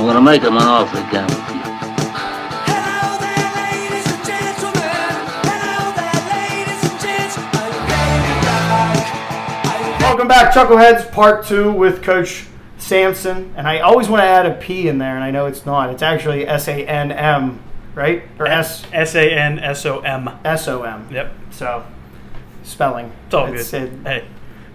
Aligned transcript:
I'm 0.00 0.06
gonna 0.06 0.22
make 0.22 0.40
him 0.40 0.56
an 0.56 0.62
offer 0.62 0.96
again 0.96 1.26
with 1.26 1.36
you. 1.36 1.60
Hello 2.64 3.18
there, 3.20 3.52
ladies 3.54 4.06
and 4.10 4.24
gentlemen. 4.24 5.12
Hello 5.44 5.92
there, 5.92 6.20
ladies 6.32 6.80
and 6.90 6.96
gents. 7.00 7.36
Are 7.36 7.68
you 7.68 7.80
ready 7.84 8.24
to 8.24 8.34
rock? 8.48 8.96
Are 9.66 9.78
you 9.78 9.90
ready? 9.92 10.02
Welcome 10.02 10.26
back, 10.26 10.54
Chuckleheads, 10.54 11.12
part 11.12 11.44
two 11.44 11.70
with 11.70 12.02
Coach 12.02 12.46
Sampson. 12.78 13.52
And 13.58 13.68
I 13.68 13.80
always 13.80 14.08
want 14.08 14.22
to 14.22 14.26
add 14.26 14.46
a 14.46 14.54
P 14.54 14.88
in 14.88 14.96
there, 14.96 15.16
and 15.16 15.22
I 15.22 15.30
know 15.30 15.44
it's 15.44 15.66
not. 15.66 15.90
It's 15.90 16.02
actually 16.02 16.46
S 16.48 16.66
A 16.68 16.82
N 16.86 17.12
M, 17.12 17.62
right? 17.94 18.22
Or 18.38 18.46
S 18.46 18.86
S 18.94 19.14
A 19.14 19.30
N 19.30 19.58
S 19.58 19.84
O 19.84 20.00
M. 20.00 20.30
S 20.46 20.66
O 20.66 20.82
M. 20.82 21.08
Yep. 21.12 21.30
So, 21.50 21.84
spelling. 22.62 23.12
It's 23.26 23.34
all 23.34 23.52
It's 23.52 23.70
good. 23.70 23.82
it. 23.82 24.06
Hey. 24.06 24.24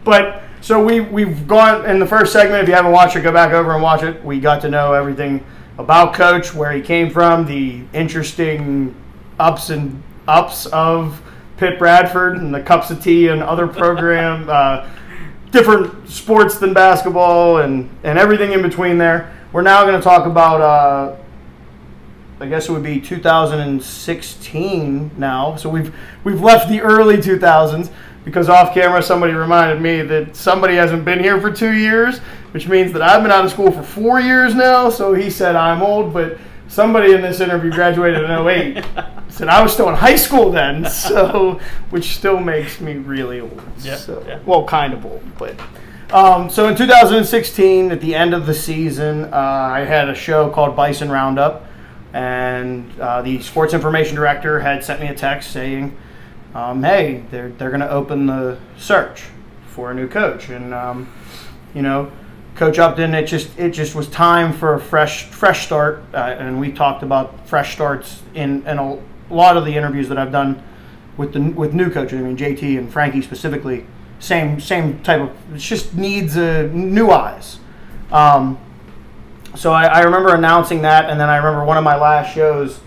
But 0.06 0.44
so 0.62 0.82
we 0.82 1.02
we've 1.02 1.46
gone 1.48 1.86
in 1.90 2.00
the 2.00 2.06
first 2.06 2.32
segment. 2.32 2.64
If 2.64 2.70
you 2.70 2.76
haven't 2.76 2.94
watched 2.94 3.18
it, 3.18 3.22
go 3.22 3.34
back 3.34 3.52
over 3.52 3.74
and 3.74 3.84
watch 3.84 4.04
it. 4.04 4.24
We 4.24 4.40
got 4.40 4.62
to 4.62 4.70
know 4.70 4.94
everything 4.94 5.44
about 5.78 6.14
Coach, 6.14 6.54
where 6.54 6.72
he 6.72 6.82
came 6.82 7.10
from, 7.10 7.46
the 7.46 7.82
interesting 7.92 8.96
ups 9.38 9.72
and 9.72 10.02
ups 10.28 10.66
of 10.68 11.22
Pitt 11.58 11.78
Bradford 11.78 12.38
and 12.38 12.54
the 12.54 12.62
cups 12.62 12.90
of 12.92 13.04
tea 13.04 13.28
and 13.28 13.44
other 13.44 13.68
program, 13.68 14.50
uh, 14.54 14.88
different 15.52 16.08
sports 16.08 16.60
than 16.60 16.74
basketball 16.74 17.58
and 17.58 17.90
and 18.04 18.18
everything 18.18 18.54
in 18.54 18.62
between 18.62 18.98
there. 18.98 19.36
We're 19.52 19.64
now 19.64 19.84
going 19.84 19.98
to 19.98 20.04
talk 20.04 20.26
about. 20.26 20.62
Uh, 20.62 21.18
I 22.38 22.48
guess 22.48 22.68
it 22.68 22.74
would 22.74 22.84
be 22.84 23.00
2016 23.00 25.12
now. 25.18 25.56
So 25.56 25.70
we've 25.70 25.96
we've 26.24 26.42
left 26.42 26.70
the 26.70 26.82
early 26.82 27.16
2000s 27.16 27.90
because 28.26 28.50
off 28.50 28.74
camera 28.74 29.02
somebody 29.02 29.34
reminded 29.34 29.82
me 29.82 30.02
that 30.02 30.36
somebody 30.36 30.76
hasn't 30.76 31.06
been 31.06 31.20
here 31.20 31.40
for 31.40 31.52
two 31.52 31.74
years, 31.74 32.20
which 32.52 32.68
means 32.68 32.92
that 32.92 33.02
I've 33.02 33.22
been 33.22 33.32
out 33.32 33.46
of 33.46 33.52
school 33.52 33.72
for 33.72 33.84
four 33.84 34.20
years 34.20 34.54
now. 34.56 34.90
So 34.90 35.14
he 35.14 35.30
said 35.30 35.56
I'm 35.56 35.82
old, 35.82 36.12
but 36.12 36.38
somebody 36.68 37.14
in 37.14 37.22
this 37.22 37.40
interview 37.40 37.72
graduated 37.72 38.24
in 38.24 38.32
08. 38.32 38.86
Said 39.30 39.50
I 39.50 39.62
was 39.62 39.74
still 39.74 39.90
in 39.90 39.96
high 39.96 40.16
school 40.16 40.50
then, 40.50 40.86
so 40.90 41.60
which 41.90 42.16
still 42.16 42.40
makes 42.40 42.80
me 42.80 42.94
really 42.94 43.42
old. 43.42 43.62
Yeah, 43.80 43.98
So, 43.98 44.24
yeah. 44.26 44.40
Well, 44.46 44.66
kind 44.66 44.94
of 44.94 45.06
old, 45.06 45.24
but. 45.38 45.60
Um, 46.14 46.50
so 46.50 46.70
in 46.70 46.76
2016, 46.78 47.92
at 47.92 48.00
the 48.00 48.16
end 48.16 48.34
of 48.34 48.46
the 48.46 48.54
season, 48.54 49.26
uh, 49.26 49.38
I 49.38 49.82
had 49.82 50.08
a 50.08 50.16
show 50.16 50.50
called 50.52 50.76
Bison 50.76 51.10
Roundup, 51.10 51.66
and 52.14 52.90
uh, 53.00 53.24
the 53.24 53.42
sports 53.42 53.74
information 53.74 54.16
director 54.16 54.60
had 54.60 54.84
sent 54.86 55.02
me 55.02 55.08
a 55.08 55.16
text 55.16 55.52
saying, 55.52 55.98
um, 56.56 56.82
"Hey, 56.82 57.24
they're 57.30 57.50
they're 57.50 57.70
going 57.70 57.82
to 57.82 57.92
open 57.92 58.26
the 58.26 58.58
search 58.78 59.26
for 59.68 59.92
a 59.92 59.94
new 59.94 60.08
coach," 60.08 60.50
and 60.50 60.74
um, 60.74 61.12
you 61.76 61.84
know, 61.84 62.12
Coach 62.56 62.80
Upton, 62.80 63.14
it 63.14 63.28
just 63.28 63.58
it 63.60 63.72
just 63.72 63.96
was 63.96 64.08
time 64.08 64.54
for 64.54 64.74
a 64.74 64.80
fresh 64.80 65.26
fresh 65.26 65.66
start, 65.66 66.02
uh, 66.14 66.18
and 66.18 66.60
we 66.60 66.72
talked 66.72 67.04
about 67.04 67.48
fresh 67.48 67.74
starts 67.74 68.24
in 68.34 68.66
in 68.66 68.78
a 68.78 68.98
lot 69.30 69.58
of 69.58 69.66
the 69.66 69.76
interviews 69.76 70.08
that 70.08 70.18
I've 70.18 70.32
done 70.32 70.64
with 71.18 71.34
the 71.34 71.42
with 71.42 71.74
new 71.74 71.90
coaches. 71.90 72.20
I 72.20 72.24
mean, 72.24 72.38
JT 72.38 72.78
and 72.78 72.92
Frankie 72.92 73.22
specifically, 73.22 73.86
same 74.20 74.62
same 74.62 75.04
type 75.04 75.20
of. 75.20 75.54
It 75.54 75.60
just 75.60 75.96
needs 75.96 76.38
uh, 76.38 76.70
new 76.72 77.12
eyes. 77.12 77.60
Um, 78.10 78.58
so 79.56 79.74
I, 79.74 79.86
I 79.86 80.00
remember 80.02 80.34
announcing 80.34 80.82
that, 80.84 81.10
and 81.10 81.20
then 81.20 81.30
I 81.30 81.36
remember 81.36 81.66
one 81.66 81.78
of 81.78 81.84
my 81.84 81.98
last 81.98 82.34
shows. 82.34 82.80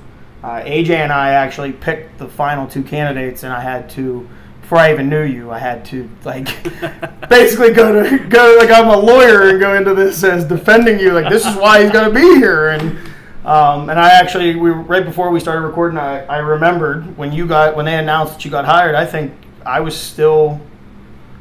Uh, 0.42 0.62
AJ 0.62 0.90
and 0.90 1.12
I 1.12 1.30
actually 1.30 1.72
picked 1.72 2.18
the 2.18 2.28
final 2.28 2.66
two 2.66 2.82
candidates, 2.82 3.42
and 3.42 3.52
I 3.52 3.60
had 3.60 3.90
to. 3.90 4.28
Before 4.60 4.78
I 4.78 4.92
even 4.92 5.08
knew 5.08 5.22
you, 5.22 5.50
I 5.50 5.58
had 5.58 5.84
to 5.86 6.10
like 6.24 6.46
basically 7.30 7.72
go 7.72 8.02
to 8.02 8.18
go 8.28 8.56
like 8.58 8.70
I'm 8.70 8.88
a 8.88 8.98
lawyer 8.98 9.48
and 9.48 9.58
go 9.58 9.74
into 9.74 9.94
this 9.94 10.22
as 10.22 10.44
defending 10.44 11.00
you. 11.00 11.12
Like 11.12 11.30
this 11.30 11.46
is 11.46 11.56
why 11.56 11.82
he's 11.82 11.90
going 11.90 12.12
to 12.12 12.14
be 12.14 12.38
here, 12.38 12.68
and 12.68 12.98
um, 13.44 13.88
and 13.88 13.98
I 13.98 14.10
actually 14.10 14.56
we 14.56 14.70
right 14.70 15.04
before 15.04 15.30
we 15.30 15.40
started 15.40 15.62
recording, 15.62 15.98
I, 15.98 16.24
I 16.26 16.38
remembered 16.38 17.16
when 17.16 17.32
you 17.32 17.46
got 17.46 17.74
when 17.76 17.86
they 17.86 17.96
announced 17.96 18.34
that 18.34 18.44
you 18.44 18.50
got 18.50 18.66
hired. 18.66 18.94
I 18.94 19.06
think 19.06 19.32
I 19.64 19.80
was 19.80 19.98
still, 19.98 20.60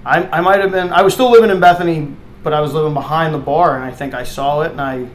I, 0.06 0.24
I 0.29 0.40
might 0.40 0.62
have 0.62 0.72
been 0.72 0.94
I 0.94 1.02
was 1.02 1.14
still 1.14 1.29
living 1.29 1.50
in 1.50 1.59
Bethany, 1.59 2.16
but 2.44 2.53
I 2.53 2.62
was 2.62 2.74
living 2.74 2.94
behind 2.94 3.34
the 3.34 3.40
bar, 3.40 3.75
and 3.75 3.84
I 3.84 3.91
think 3.91 4.14
I 4.14 4.24
saw 4.24 4.62
it, 4.62 4.72
and 4.72 4.79
I 4.79 5.08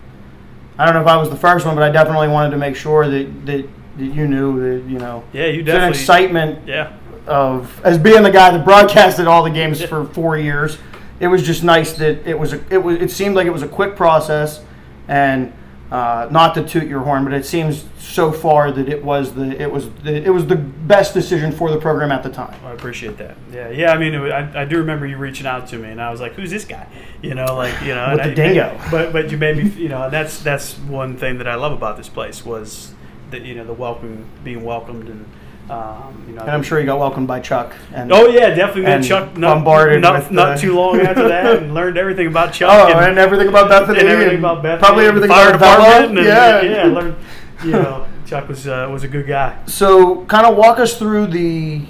I 0.79 0.85
don't 0.85 0.95
know 0.95 1.01
if 1.03 1.07
I 1.07 1.17
was 1.17 1.31
the 1.31 1.37
first 1.37 1.67
one, 1.67 1.75
but 1.75 1.85
I 1.85 1.91
definitely 1.91 2.29
wanted 2.29 2.51
to 2.51 2.57
make 2.59 2.77
sure 2.77 3.09
that 3.09 3.47
that, 3.47 3.69
that 3.99 4.05
you 4.05 4.27
knew 4.27 4.61
that 4.83 4.89
you 4.91 4.99
know 4.99 5.23
Yeah, 5.33 5.47
you 5.47 5.61
it's 5.61 5.69
an 5.69 5.75
definitely. 5.75 5.99
excitement 5.99 6.69
Yeah. 6.69 6.93
of 7.27 7.81
as 7.85 7.99
being 7.99 8.23
the 8.23 8.31
guy 8.31 8.51
that 8.51 8.65
broadcasted 8.65 9.27
all 9.27 9.43
the 9.43 9.51
games 9.51 9.83
for 9.85 10.05
four 10.07 10.37
years. 10.39 10.79
It 11.21 11.29
was 11.29 11.43
just 11.45 11.63
nice 11.63 11.93
that 11.95 12.27
it 12.27 12.37
was 12.39 12.53
a, 12.53 12.61
it 12.71 12.79
was 12.79 13.01
it 13.01 13.11
seemed 13.11 13.37
like 13.37 13.47
it 13.47 13.53
was 13.53 13.63
a 13.63 13.69
quick 13.69 13.95
process, 13.97 14.61
and 15.09 15.53
uh, 15.93 16.27
not 16.31 16.55
to 16.55 16.67
toot 16.67 16.89
your 16.89 17.01
horn, 17.01 17.23
but 17.23 17.35
it 17.35 17.45
seems 17.45 17.85
so 17.99 18.33
far 18.33 18.73
that 18.73 18.89
it 18.89 19.05
was 19.05 19.35
the 19.35 19.61
it 19.61 19.71
was 19.71 19.91
the, 20.03 20.15
it 20.25 20.31
was 20.31 20.47
the 20.47 20.57
best 20.57 21.13
decision 21.13 21.53
for 21.53 21.71
the 21.71 21.77
program 21.79 22.11
at 22.11 22.23
the 22.23 22.31
time. 22.31 22.59
I 22.65 22.73
appreciate 22.73 23.19
that. 23.19 23.37
Yeah, 23.53 23.69
yeah. 23.69 23.93
I 23.93 23.99
mean, 23.99 24.15
it, 24.15 24.19
wa- 24.21 24.27
I, 24.29 24.63
I 24.63 24.65
do 24.65 24.79
remember 24.79 25.07
you 25.07 25.19
reaching 25.19 25.47
out 25.47 25.69
to 25.69 25.77
me, 25.79 25.91
and 25.91 26.01
I 26.01 26.11
was 26.11 26.19
like, 26.21 26.33
"Who's 26.33 26.51
this 26.51 26.65
guy?" 26.65 26.87
You 27.21 27.35
know, 27.35 27.55
like 27.57 27.79
you 27.83 27.95
know, 27.95 28.09
With 28.15 28.23
the 28.25 28.31
I- 28.31 28.35
dingo. 28.35 28.81
But 28.91 29.13
but 29.13 29.31
you 29.31 29.37
made 29.37 29.59
me, 29.59 29.69
you 29.71 29.91
know, 29.91 30.05
and 30.05 30.13
that's 30.13 30.43
that's 30.43 30.79
one 30.79 31.19
thing 31.19 31.37
that 31.39 31.47
I 31.47 31.57
love 31.57 31.73
about 31.73 31.99
this 31.99 32.09
place 32.09 32.43
was 32.45 32.95
that 33.31 33.43
you 33.43 33.55
know 33.55 33.65
the 33.65 33.75
welcome, 33.75 34.27
being 34.43 34.65
welcomed, 34.65 35.09
and 35.11 35.27
um, 35.73 36.25
you 36.29 36.35
know. 36.35 36.43
And 36.43 36.51
I'm 36.51 36.63
sure 36.63 36.79
you 36.81 36.87
got 36.87 36.99
welcomed 36.99 37.27
by 37.29 37.41
Chuck. 37.41 37.75
And 37.93 38.13
Oh 38.13 38.27
yeah, 38.27 38.51
definitely 38.51 38.83
met 38.83 39.05
Chuck. 39.05 39.37
Not, 39.37 39.57
bombarded 39.57 40.03
not, 40.03 40.31
not 40.31 40.57
the- 40.57 40.61
too 40.63 40.75
long 40.75 41.01
after 41.01 41.29
that, 41.29 41.63
and 41.63 41.75
learned 41.79 41.97
everything 41.97 42.27
about 42.27 42.53
Chuck. 42.53 42.71
Oh, 42.71 42.99
and 42.99 43.19
everything 43.19 43.49
about 43.49 43.69
Bethany, 43.75 44.01
and 44.01 44.09
everything 44.09 44.35
and 44.37 44.45
about 44.45 44.63
Bethany, 44.63 44.81
probably 44.81 45.07
and 45.07 45.17
everything 45.17 45.31
about 45.31 45.53
department. 45.53 46.19
And, 46.19 46.27
yeah, 46.27 46.63
yeah, 46.63 46.85
learned. 46.85 47.17
You 47.65 47.71
know, 47.83 48.07
Chuck 48.27 48.49
was 48.49 48.67
uh, 48.67 48.89
was 48.93 49.03
a 49.05 49.09
good 49.09 49.27
guy. 49.27 49.59
So, 49.67 50.25
kind 50.27 50.47
of 50.47 50.57
walk 50.57 50.79
us 50.79 50.99
through 50.99 51.29
the 51.29 51.83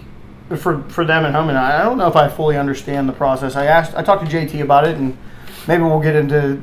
for 0.57 0.83
for 0.89 1.05
them 1.05 1.25
at 1.25 1.35
home, 1.35 1.49
and 1.49 1.59
I 1.59 1.83
don't 1.83 1.99
know 1.99 2.09
if 2.09 2.17
I 2.17 2.29
fully 2.29 2.57
understand 2.57 3.09
the 3.09 3.13
process. 3.15 3.57
I 3.57 3.67
asked, 3.67 3.95
I 3.97 4.03
talked 4.03 4.29
to 4.29 4.31
JT 4.37 4.61
about 4.61 4.87
it, 4.87 4.97
and 4.97 5.17
maybe 5.67 5.83
we'll 5.83 6.01
get 6.01 6.15
into 6.15 6.61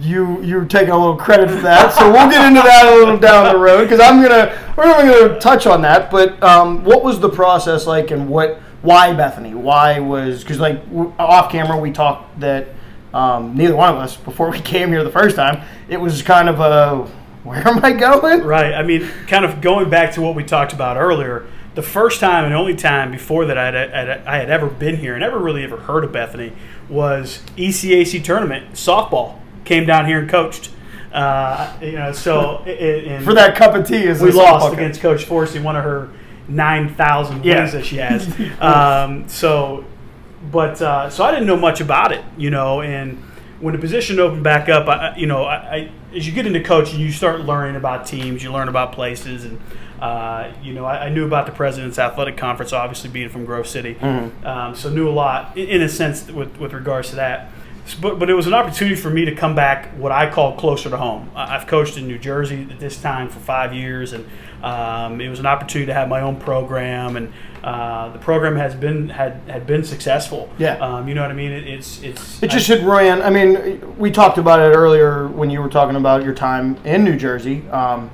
you 0.00 0.42
you're 0.42 0.64
taking 0.64 0.90
a 0.90 0.98
little 0.98 1.16
credit 1.16 1.50
for 1.50 1.60
that. 1.62 1.92
so 1.92 2.10
we'll 2.10 2.30
get 2.30 2.46
into 2.46 2.60
that 2.62 2.86
a 2.86 2.96
little 2.96 3.18
down 3.18 3.52
the 3.52 3.58
road 3.58 3.84
because 3.84 4.00
I'm 4.00 4.22
gonna 4.22 4.74
we're 4.76 4.84
gonna 4.84 5.40
touch 5.40 5.66
on 5.66 5.82
that. 5.82 6.10
But 6.10 6.42
um, 6.42 6.84
what 6.84 7.02
was 7.02 7.20
the 7.20 7.28
process 7.28 7.86
like, 7.86 8.10
and 8.10 8.28
what 8.28 8.60
why 8.82 9.12
Bethany? 9.12 9.54
Why 9.54 9.98
was 9.98 10.42
because 10.42 10.60
like 10.60 10.82
off 11.18 11.50
camera 11.50 11.78
we 11.78 11.92
talked 11.92 12.40
that. 12.40 12.68
Um, 13.14 13.56
neither 13.56 13.74
one 13.74 13.88
of 13.88 13.96
us, 13.96 14.18
before 14.18 14.50
we 14.50 14.60
came 14.60 14.90
here 14.90 15.02
the 15.02 15.10
first 15.10 15.34
time, 15.34 15.66
it 15.88 15.98
was 15.98 16.20
kind 16.20 16.46
of 16.46 16.60
a 16.60 17.10
where 17.42 17.66
am 17.66 17.82
I 17.82 17.92
going? 17.92 18.42
Right. 18.42 18.74
I 18.74 18.82
mean, 18.82 19.08
kind 19.26 19.46
of 19.46 19.62
going 19.62 19.88
back 19.88 20.12
to 20.14 20.20
what 20.20 20.34
we 20.34 20.44
talked 20.44 20.74
about 20.74 20.98
earlier, 20.98 21.46
the 21.74 21.82
first 21.82 22.20
time 22.20 22.44
and 22.44 22.52
only 22.52 22.74
time 22.74 23.10
before 23.10 23.46
that 23.46 23.56
I'd, 23.56 23.74
I'd, 23.74 24.26
I 24.26 24.36
had 24.36 24.50
ever 24.50 24.66
been 24.66 24.96
here 24.96 25.14
and 25.14 25.22
never 25.22 25.38
really 25.38 25.64
ever 25.64 25.78
heard 25.78 26.04
of 26.04 26.12
Bethany 26.12 26.52
was 26.90 27.42
ECAC 27.56 28.22
tournament 28.22 28.72
softball 28.72 29.38
came 29.64 29.86
down 29.86 30.06
here 30.06 30.18
and 30.20 30.28
coached. 30.28 30.70
Uh, 31.12 31.72
you 31.80 31.92
know, 31.92 32.12
so 32.12 32.62
i- 32.66 33.14
i- 33.16 33.20
For 33.24 33.32
that 33.34 33.54
cup 33.56 33.74
of 33.74 33.86
tea 33.86 34.04
is 34.04 34.20
we 34.20 34.30
lost 34.30 34.66
softball 34.66 34.72
against 34.74 35.00
Coach 35.00 35.24
Forsey, 35.24 35.62
one 35.62 35.74
of 35.76 35.82
her 35.84 36.10
nine 36.48 36.88
thousand 36.94 37.44
Yeah. 37.44 37.60
wins 37.60 37.72
that 37.72 37.84
she 37.86 37.96
has. 37.96 38.28
um, 38.60 39.26
so, 39.28 39.84
but 40.52 40.80
uh, 40.82 41.08
so 41.10 41.24
I 41.24 41.30
didn't 41.30 41.46
know 41.46 41.56
much 41.56 41.80
about 41.80 42.12
it, 42.12 42.22
you 42.36 42.50
know. 42.50 42.82
And 42.82 43.22
when 43.60 43.72
the 43.74 43.80
position 43.80 44.18
opened 44.20 44.44
back 44.44 44.68
up, 44.68 44.86
I, 44.86 45.16
you 45.16 45.26
know, 45.26 45.44
I, 45.44 45.54
I 45.56 45.90
as 46.14 46.26
you 46.26 46.32
get 46.32 46.46
into 46.46 46.60
coaching, 46.60 47.00
you 47.00 47.10
start 47.10 47.40
learning 47.40 47.76
about 47.76 48.06
teams, 48.06 48.42
you 48.42 48.52
learn 48.52 48.68
about 48.68 48.92
places, 48.92 49.44
and 49.44 49.58
uh, 50.00 50.52
you 50.62 50.74
know, 50.74 50.84
I, 50.84 51.06
I 51.06 51.08
knew 51.08 51.24
about 51.26 51.46
the 51.46 51.52
President's 51.52 51.98
Athletic 51.98 52.36
Conference, 52.36 52.72
obviously 52.74 53.10
being 53.10 53.28
from 53.30 53.44
Grove 53.46 53.66
City, 53.66 53.96
um, 54.00 54.74
so 54.74 54.90
knew 54.90 55.08
a 55.08 55.10
lot 55.10 55.56
in, 55.56 55.68
in 55.68 55.82
a 55.82 55.88
sense 55.88 56.30
with 56.30 56.58
with 56.58 56.74
regards 56.74 57.08
to 57.10 57.16
that. 57.16 57.50
But, 57.94 58.18
but 58.18 58.28
it 58.30 58.34
was 58.34 58.46
an 58.46 58.54
opportunity 58.54 58.96
for 58.96 59.10
me 59.10 59.24
to 59.24 59.34
come 59.34 59.54
back 59.54 59.86
what 59.96 60.12
I 60.12 60.30
call 60.30 60.56
closer 60.56 60.90
to 60.90 60.96
home. 60.96 61.30
I- 61.34 61.56
I've 61.56 61.66
coached 61.66 61.96
in 61.96 62.06
New 62.06 62.18
Jersey 62.18 62.66
at 62.70 62.78
this 62.80 63.00
time 63.00 63.28
for 63.28 63.38
five 63.40 63.72
years, 63.72 64.12
and 64.12 64.24
um, 64.62 65.20
it 65.20 65.28
was 65.28 65.38
an 65.38 65.46
opportunity 65.46 65.86
to 65.86 65.94
have 65.94 66.08
my 66.08 66.20
own 66.20 66.36
program, 66.36 67.16
and 67.16 67.32
uh, 67.62 68.08
the 68.10 68.18
program 68.18 68.56
has 68.56 68.74
been 68.74 69.08
had 69.08 69.40
had 69.48 69.66
been 69.66 69.84
successful. 69.84 70.48
Yeah. 70.58 70.76
um, 70.78 71.08
you 71.08 71.14
know 71.14 71.22
what 71.22 71.30
I 71.30 71.34
mean. 71.34 71.52
It, 71.52 71.66
it's 71.66 72.02
it's 72.02 72.42
It 72.42 72.50
just 72.50 72.66
hit 72.66 72.82
ran. 72.84 73.22
I 73.22 73.30
mean, 73.30 73.96
we 73.98 74.10
talked 74.10 74.38
about 74.38 74.60
it 74.60 74.74
earlier 74.74 75.26
when 75.28 75.50
you 75.50 75.60
were 75.60 75.68
talking 75.68 75.96
about 75.96 76.24
your 76.24 76.34
time 76.34 76.76
in 76.84 77.04
New 77.04 77.16
Jersey. 77.16 77.68
Um, 77.70 78.10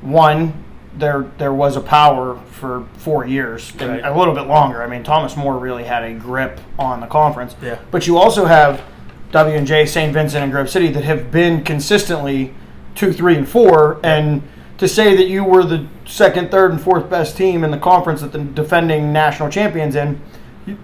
one, 0.00 0.52
there 0.96 1.30
there 1.38 1.52
was 1.52 1.76
a 1.76 1.80
power 1.80 2.36
for 2.50 2.86
four 2.98 3.26
years, 3.26 3.72
and 3.78 4.00
a 4.04 4.16
little 4.16 4.34
bit 4.34 4.46
longer. 4.46 4.82
I 4.82 4.86
mean, 4.86 5.02
Thomas 5.02 5.36
More 5.36 5.58
really 5.58 5.84
had 5.84 6.04
a 6.04 6.14
grip 6.14 6.60
on 6.78 7.00
the 7.00 7.06
conference. 7.06 7.54
Yeah. 7.62 7.78
But 7.90 8.06
you 8.06 8.18
also 8.18 8.44
have 8.44 8.80
W 9.32 9.56
and 9.56 9.66
J, 9.66 9.86
St. 9.86 10.12
Vincent, 10.12 10.42
and 10.44 10.52
Grove 10.52 10.70
City 10.70 10.88
that 10.88 11.04
have 11.04 11.30
been 11.32 11.64
consistently 11.64 12.54
two, 12.94 13.12
three, 13.12 13.34
and 13.36 13.48
four, 13.48 13.98
and 14.04 14.42
to 14.78 14.86
say 14.86 15.16
that 15.16 15.26
you 15.26 15.42
were 15.42 15.64
the 15.64 15.86
second, 16.06 16.50
third, 16.50 16.70
and 16.70 16.80
fourth 16.80 17.08
best 17.08 17.36
team 17.36 17.64
in 17.64 17.70
the 17.70 17.78
conference 17.78 18.20
that 18.20 18.32
the 18.32 18.38
defending 18.40 19.12
national 19.12 19.48
champions 19.48 19.94
in, 19.96 20.20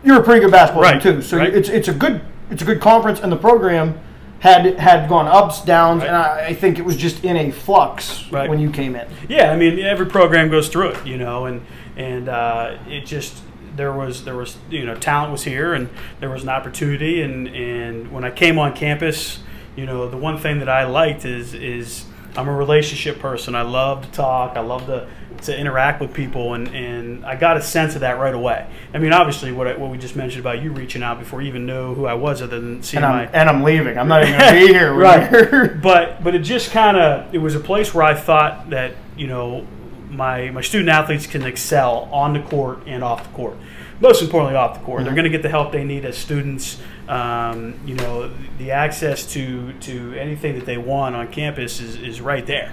you're 0.02 0.20
a 0.20 0.22
pretty 0.22 0.40
good 0.40 0.50
basketball 0.50 0.82
Right, 0.82 1.00
team 1.02 1.16
too. 1.16 1.22
So 1.22 1.36
right. 1.38 1.54
it's 1.54 1.68
it's 1.68 1.88
a 1.88 1.94
good 1.94 2.22
it's 2.50 2.62
a 2.62 2.64
good 2.64 2.80
conference, 2.80 3.20
and 3.20 3.30
the 3.30 3.36
program 3.36 4.00
had 4.40 4.78
had 4.78 5.08
gone 5.08 5.26
ups, 5.26 5.62
downs, 5.62 6.00
Right. 6.00 6.08
and 6.08 6.16
I, 6.16 6.46
I 6.46 6.54
think 6.54 6.78
it 6.78 6.84
was 6.84 6.96
just 6.96 7.24
in 7.24 7.36
a 7.36 7.50
flux 7.50 8.24
Right. 8.32 8.48
when 8.48 8.58
you 8.58 8.70
came 8.70 8.96
in. 8.96 9.06
Yeah, 9.28 9.52
I 9.52 9.56
mean 9.56 9.78
every 9.80 10.06
program 10.06 10.48
goes 10.48 10.68
through 10.68 10.90
it, 10.90 11.06
you 11.06 11.18
know, 11.18 11.44
and 11.46 11.60
and 11.96 12.28
uh, 12.30 12.78
it 12.88 13.04
just 13.04 13.42
there 13.78 13.92
was 13.92 14.24
there 14.24 14.36
was 14.36 14.58
you 14.68 14.84
know 14.84 14.94
talent 14.94 15.32
was 15.32 15.44
here 15.44 15.72
and 15.72 15.88
there 16.20 16.28
was 16.28 16.42
an 16.42 16.50
opportunity 16.50 17.22
and 17.22 17.48
and 17.48 18.12
when 18.12 18.24
I 18.24 18.30
came 18.30 18.58
on 18.58 18.74
campus, 18.74 19.38
you 19.76 19.86
know, 19.86 20.08
the 20.08 20.18
one 20.18 20.36
thing 20.36 20.58
that 20.58 20.68
I 20.68 20.84
liked 20.84 21.24
is 21.24 21.54
is 21.54 22.04
I'm 22.36 22.48
a 22.48 22.54
relationship 22.54 23.18
person. 23.18 23.54
I 23.54 23.62
love 23.62 24.04
to 24.04 24.10
talk. 24.10 24.56
I 24.56 24.60
love 24.60 24.86
to 24.86 25.08
to 25.42 25.56
interact 25.56 26.00
with 26.00 26.12
people 26.12 26.54
and, 26.54 26.66
and 26.74 27.24
I 27.24 27.36
got 27.36 27.56
a 27.56 27.62
sense 27.62 27.94
of 27.94 28.00
that 28.00 28.18
right 28.18 28.34
away. 28.34 28.68
I 28.92 28.98
mean, 28.98 29.12
obviously, 29.12 29.52
what 29.52 29.68
I, 29.68 29.76
what 29.76 29.88
we 29.90 29.96
just 29.96 30.16
mentioned 30.16 30.40
about 30.40 30.60
you 30.60 30.72
reaching 30.72 31.02
out 31.02 31.20
before 31.20 31.40
you 31.40 31.48
even 31.48 31.64
know 31.64 31.94
who 31.94 32.06
I 32.06 32.14
was, 32.14 32.42
other 32.42 32.58
than 32.58 32.82
seeing 32.82 33.04
And 33.04 33.12
my 33.12 33.22
I'm, 33.22 33.30
and 33.32 33.48
I'm 33.48 33.62
leaving. 33.62 33.96
I'm 33.96 34.08
not 34.08 34.24
even 34.24 34.38
going 34.38 34.54
to 34.60 34.66
be 34.66 34.72
here. 34.72 34.92
right. 34.92 35.80
but 35.82 36.22
but 36.24 36.34
it 36.34 36.40
just 36.40 36.72
kind 36.72 36.96
of 36.96 37.32
it 37.32 37.38
was 37.38 37.54
a 37.54 37.60
place 37.60 37.94
where 37.94 38.04
I 38.04 38.14
thought 38.14 38.70
that 38.70 38.94
you 39.16 39.28
know 39.28 39.64
my 40.10 40.50
my 40.50 40.60
student 40.60 40.88
athletes 40.90 41.26
can 41.26 41.42
excel 41.42 42.08
on 42.12 42.32
the 42.32 42.40
court 42.40 42.80
and 42.86 43.02
off 43.04 43.24
the 43.24 43.34
court. 43.34 43.56
Most 44.00 44.22
importantly, 44.22 44.56
off 44.56 44.78
the 44.78 44.84
court, 44.84 45.04
they're 45.04 45.14
going 45.14 45.24
to 45.24 45.30
get 45.30 45.42
the 45.42 45.48
help 45.48 45.72
they 45.72 45.84
need 45.84 46.04
as 46.04 46.16
students. 46.16 46.78
Um, 47.08 47.80
you 47.84 47.94
know, 47.94 48.30
the 48.58 48.70
access 48.70 49.26
to 49.32 49.72
to 49.80 50.14
anything 50.14 50.54
that 50.54 50.66
they 50.66 50.78
want 50.78 51.16
on 51.16 51.28
campus 51.28 51.80
is, 51.80 51.96
is 51.96 52.20
right 52.20 52.46
there, 52.46 52.72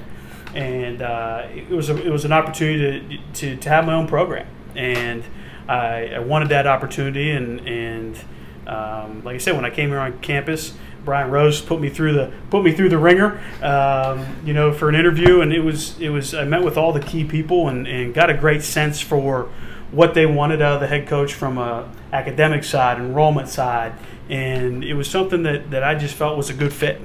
and 0.54 1.02
uh, 1.02 1.48
it 1.54 1.70
was 1.70 1.90
a, 1.90 1.98
it 1.98 2.12
was 2.12 2.26
an 2.26 2.32
opportunity 2.32 3.18
to, 3.34 3.56
to, 3.56 3.58
to 3.58 3.70
have 3.70 3.86
my 3.86 3.94
own 3.94 4.08
program, 4.08 4.48
and 4.76 5.24
I, 5.68 6.16
I 6.16 6.20
wanted 6.20 6.50
that 6.50 6.68
opportunity, 6.68 7.32
and 7.32 7.68
and 7.68 8.20
um, 8.68 9.24
like 9.24 9.36
I 9.36 9.40
said, 9.40 9.56
when 9.56 9.66
I 9.66 9.70
came 9.70 9.90
here 9.90 10.00
on 10.00 10.20
campus, 10.20 10.74
Brian 11.06 11.30
Rose 11.30 11.62
put 11.62 11.80
me 11.80 11.90
through 11.90 12.14
the 12.14 12.34
put 12.50 12.64
me 12.64 12.72
through 12.72 12.90
the 12.90 12.98
ringer, 12.98 13.40
um, 13.62 14.26
you 14.44 14.54
know, 14.54 14.74
for 14.74 14.90
an 14.90 14.96
interview, 14.96 15.42
and 15.42 15.54
it 15.54 15.62
was 15.62 15.98
it 16.00 16.10
was 16.10 16.34
I 16.34 16.44
met 16.44 16.64
with 16.64 16.78
all 16.78 16.92
the 16.92 17.00
key 17.00 17.24
people 17.24 17.70
and, 17.70 17.88
and 17.88 18.14
got 18.14 18.30
a 18.30 18.34
great 18.34 18.64
sense 18.64 19.00
for 19.00 19.50
what 19.92 20.14
they 20.14 20.26
wanted 20.26 20.62
out 20.62 20.74
of 20.74 20.82
the 20.82 20.88
head 20.88 21.08
coach 21.08 21.34
from 21.34 21.58
a 21.58 21.90
academic 22.12 22.64
side, 22.64 22.98
enrollment 22.98 23.48
side, 23.48 23.94
and 24.30 24.84
it 24.84 24.96
was 24.96 25.10
something 25.10 25.44
that, 25.44 25.70
that 25.72 25.84
I 25.84 25.96
just 25.96 26.16
felt 26.16 26.38
was 26.38 26.50
a 26.50 26.54
good 26.54 26.74
fit. 26.74 27.00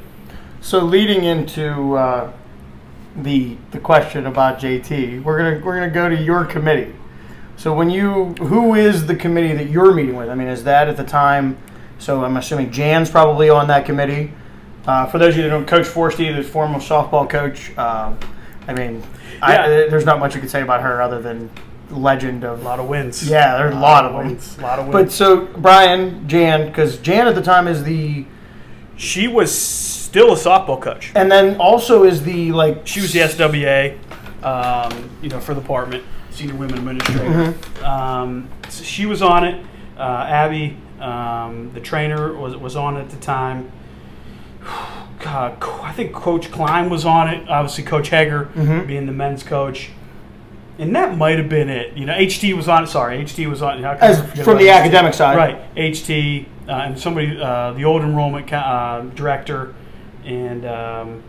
So 0.60 0.80
leading 0.80 1.24
into 1.24 1.94
uh, 1.96 2.32
the 3.16 3.56
the 3.70 3.78
question 3.78 4.26
about 4.26 4.58
JT, 4.58 5.22
we're 5.22 5.38
gonna 5.38 5.64
we're 5.64 5.74
gonna 5.74 5.90
go 5.90 6.08
to 6.08 6.16
your 6.20 6.44
committee. 6.44 6.94
So 7.56 7.74
when 7.74 7.90
you 7.90 8.34
who 8.40 8.74
is 8.74 9.06
the 9.06 9.14
committee 9.14 9.54
that 9.54 9.68
you're 9.68 9.92
meeting 9.92 10.16
with? 10.16 10.30
I 10.30 10.34
mean, 10.34 10.48
is 10.48 10.64
that 10.64 10.88
at 10.88 10.96
the 10.96 11.04
time? 11.04 11.58
So 12.00 12.24
I'm 12.24 12.36
assuming 12.38 12.70
Jan's 12.72 13.10
probably 13.10 13.50
on 13.50 13.68
that 13.68 13.84
committee. 13.84 14.32
Uh, 14.86 15.06
for 15.06 15.18
those 15.18 15.34
of 15.34 15.36
you 15.36 15.42
that 15.44 15.50
don't, 15.50 15.66
Coach 15.66 15.86
Forsty, 15.86 16.34
the 16.34 16.42
former 16.42 16.78
softball 16.78 17.28
coach. 17.28 17.76
Um, 17.76 18.18
I 18.66 18.72
mean, 18.72 19.02
I, 19.42 19.52
Yeah. 19.52 19.68
there's 19.90 20.06
not 20.06 20.18
much 20.18 20.34
you 20.34 20.40
can 20.40 20.48
say 20.48 20.62
about 20.62 20.80
her 20.80 21.02
other 21.02 21.20
than 21.20 21.50
legend 21.90 22.44
of 22.44 22.60
A 22.60 22.64
lot 22.64 22.80
of 22.80 22.86
wins. 22.88 23.28
Yeah, 23.28 23.58
there's 23.58 23.74
a 23.74 23.78
lot 23.78 24.04
of 24.06 24.12
them. 24.14 24.26
wins. 24.28 24.56
A 24.58 24.62
lot 24.62 24.78
of 24.78 24.86
wins. 24.86 24.92
But 24.92 25.02
wins. 25.02 25.14
so 25.14 25.46
Brian, 25.58 26.26
Jan, 26.26 26.66
because 26.68 26.96
Jan 26.98 27.28
at 27.28 27.34
the 27.34 27.42
time 27.42 27.68
is 27.68 27.84
the, 27.84 28.24
she 28.96 29.28
was 29.28 29.56
still 29.56 30.32
a 30.32 30.36
softball 30.36 30.80
coach. 30.80 31.12
and 31.14 31.30
then 31.30 31.56
also 31.60 32.04
is 32.04 32.22
the 32.22 32.50
like 32.52 32.86
She 32.86 33.00
was 33.02 33.12
the 33.12 33.20
SWA, 33.20 33.98
um, 34.42 35.10
you 35.20 35.28
know, 35.28 35.38
for 35.40 35.52
the 35.52 35.60
department, 35.60 36.02
senior 36.30 36.54
women 36.54 36.78
administrator. 36.78 37.54
Um, 37.84 38.48
so 38.70 38.82
she 38.84 39.04
was 39.04 39.20
on 39.20 39.44
it. 39.44 39.64
Uh, 39.98 40.24
Abby, 40.28 40.78
um, 41.00 41.72
the 41.72 41.80
trainer, 41.80 42.32
was 42.32 42.56
was 42.56 42.76
on 42.76 42.96
at 42.96 43.10
the 43.10 43.16
time. 43.16 43.72
God, 45.22 45.62
I 45.62 45.92
think 45.92 46.14
Coach 46.14 46.50
Klein 46.50 46.88
was 46.88 47.04
on 47.04 47.28
it. 47.28 47.46
Obviously, 47.48 47.84
Coach 47.84 48.08
Hager 48.08 48.44
being 48.86 49.04
the 49.06 49.12
men's 49.12 49.42
coach. 49.42 49.90
And 50.78 50.96
that 50.96 51.18
might 51.18 51.36
have 51.36 51.50
been 51.50 51.68
it. 51.68 51.94
You 51.94 52.06
know, 52.06 52.14
HT 52.14 52.56
was 52.56 52.66
on 52.66 52.84
it. 52.84 52.86
Sorry, 52.86 53.22
HT 53.22 53.46
was 53.50 53.60
on 53.60 53.78
it. 53.78 53.84
How 53.84 53.96
can 53.96 54.02
I 54.02 54.06
as 54.06 54.20
from 54.42 54.56
the 54.56 54.68
HT? 54.68 54.72
academic 54.72 55.12
side, 55.12 55.36
Right, 55.36 55.74
HT 55.74 56.46
uh, 56.66 56.72
and 56.72 56.98
somebody, 56.98 57.38
uh, 57.38 57.72
the 57.72 57.84
old 57.84 58.00
enrollment 58.00 58.50
uh, 58.50 59.02
director, 59.14 59.74
and 60.24 60.64
um, 60.64 61.22